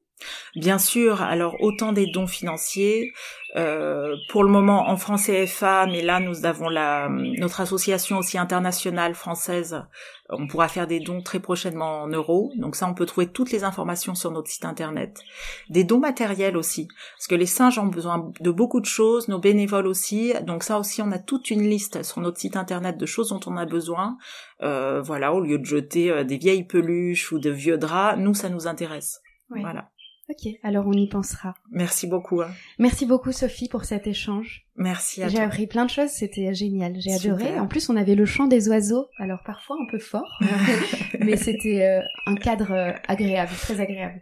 Bien 0.54 0.78
sûr, 0.78 1.20
alors 1.20 1.56
autant 1.60 1.92
des 1.92 2.06
dons 2.06 2.26
financiers, 2.26 3.12
euh, 3.56 4.16
pour 4.30 4.42
le 4.44 4.50
moment 4.50 4.88
en 4.88 4.96
France 4.96 5.26
CFA, 5.26 5.86
mais 5.86 6.02
là 6.02 6.20
nous 6.20 6.46
avons 6.46 6.68
la 6.68 7.08
notre 7.10 7.60
association 7.60 8.18
aussi 8.18 8.38
internationale 8.38 9.14
française. 9.14 9.82
On 10.30 10.46
pourra 10.46 10.68
faire 10.68 10.86
des 10.86 11.00
dons 11.00 11.22
très 11.22 11.40
prochainement 11.40 12.02
en 12.02 12.08
euros, 12.08 12.50
donc 12.56 12.76
ça 12.76 12.88
on 12.88 12.94
peut 12.94 13.06
trouver 13.06 13.28
toutes 13.28 13.50
les 13.52 13.64
informations 13.64 14.14
sur 14.14 14.30
notre 14.30 14.50
site 14.50 14.64
internet. 14.64 15.20
Des 15.68 15.84
dons 15.84 16.00
matériels 16.00 16.56
aussi, 16.56 16.88
parce 17.16 17.26
que 17.28 17.34
les 17.34 17.46
singes 17.46 17.78
ont 17.78 17.86
besoin 17.86 18.30
de 18.40 18.50
beaucoup 18.50 18.80
de 18.80 18.86
choses, 18.86 19.28
nos 19.28 19.38
bénévoles 19.38 19.86
aussi, 19.86 20.32
donc 20.42 20.62
ça 20.62 20.78
aussi 20.78 21.02
on 21.02 21.12
a 21.12 21.18
toute 21.18 21.50
une 21.50 21.68
liste 21.68 22.02
sur 22.02 22.20
notre 22.20 22.38
site 22.38 22.56
internet 22.56 22.96
de 22.96 23.06
choses 23.06 23.28
dont 23.28 23.40
on 23.46 23.56
a 23.56 23.66
besoin. 23.66 24.16
Euh, 24.62 25.02
voilà, 25.02 25.34
au 25.34 25.40
lieu 25.40 25.58
de 25.58 25.64
jeter 25.64 26.10
euh, 26.10 26.24
des 26.24 26.38
vieilles 26.38 26.66
peluches 26.66 27.32
ou 27.32 27.38
de 27.38 27.50
vieux 27.50 27.78
draps, 27.78 28.18
nous 28.18 28.34
ça 28.34 28.48
nous 28.48 28.66
intéresse. 28.66 29.20
Voilà. 29.48 29.90
Ok, 30.28 30.52
alors 30.64 30.86
on 30.88 30.92
y 30.92 31.06
pensera. 31.08 31.54
Merci 31.70 32.08
beaucoup. 32.08 32.40
Hein. 32.40 32.50
Merci 32.78 33.06
beaucoup 33.06 33.30
Sophie 33.30 33.68
pour 33.68 33.84
cet 33.84 34.08
échange. 34.08 34.66
Merci 34.74 35.22
à 35.22 35.28
J'ai 35.28 35.38
appris 35.38 35.68
plein 35.68 35.84
de 35.84 35.90
choses, 35.90 36.10
c'était 36.10 36.52
génial, 36.52 36.94
j'ai 36.98 37.12
adoré. 37.12 37.60
En 37.60 37.68
plus 37.68 37.88
on 37.88 37.96
avait 37.96 38.16
le 38.16 38.26
chant 38.26 38.48
des 38.48 38.68
oiseaux, 38.68 39.06
alors 39.18 39.38
parfois 39.44 39.76
un 39.80 39.86
peu 39.90 40.00
fort, 40.00 40.28
mais 41.20 41.36
c'était 41.36 41.84
euh, 41.84 42.00
un 42.26 42.34
cadre 42.34 42.72
euh, 42.72 42.92
agréable, 43.06 43.52
très 43.52 43.80
agréable. 43.80 44.20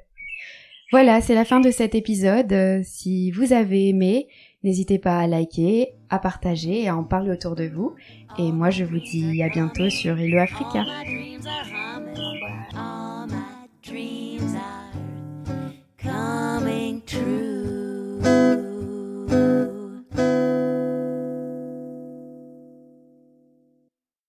Voilà, 0.92 1.20
c'est 1.20 1.34
la 1.34 1.44
fin 1.44 1.60
de 1.60 1.70
cet 1.70 1.94
épisode. 1.94 2.52
Euh, 2.52 2.80
si 2.84 3.30
vous 3.30 3.52
avez 3.54 3.88
aimé, 3.88 4.28
n'hésitez 4.62 4.98
pas 4.98 5.18
à 5.18 5.26
liker, 5.26 5.88
à 6.10 6.18
partager 6.18 6.82
et 6.82 6.88
à 6.88 6.96
en 6.96 7.02
parler 7.02 7.30
autour 7.30 7.56
de 7.56 7.64
vous. 7.64 7.94
Et 8.38 8.52
moi, 8.52 8.70
je 8.70 8.84
vous 8.84 9.00
dis 9.00 9.42
à 9.42 9.48
bientôt 9.48 9.88
sur 9.90 10.18
Hello 10.18 10.38
Africa. 10.38 10.84
true. 17.06 17.43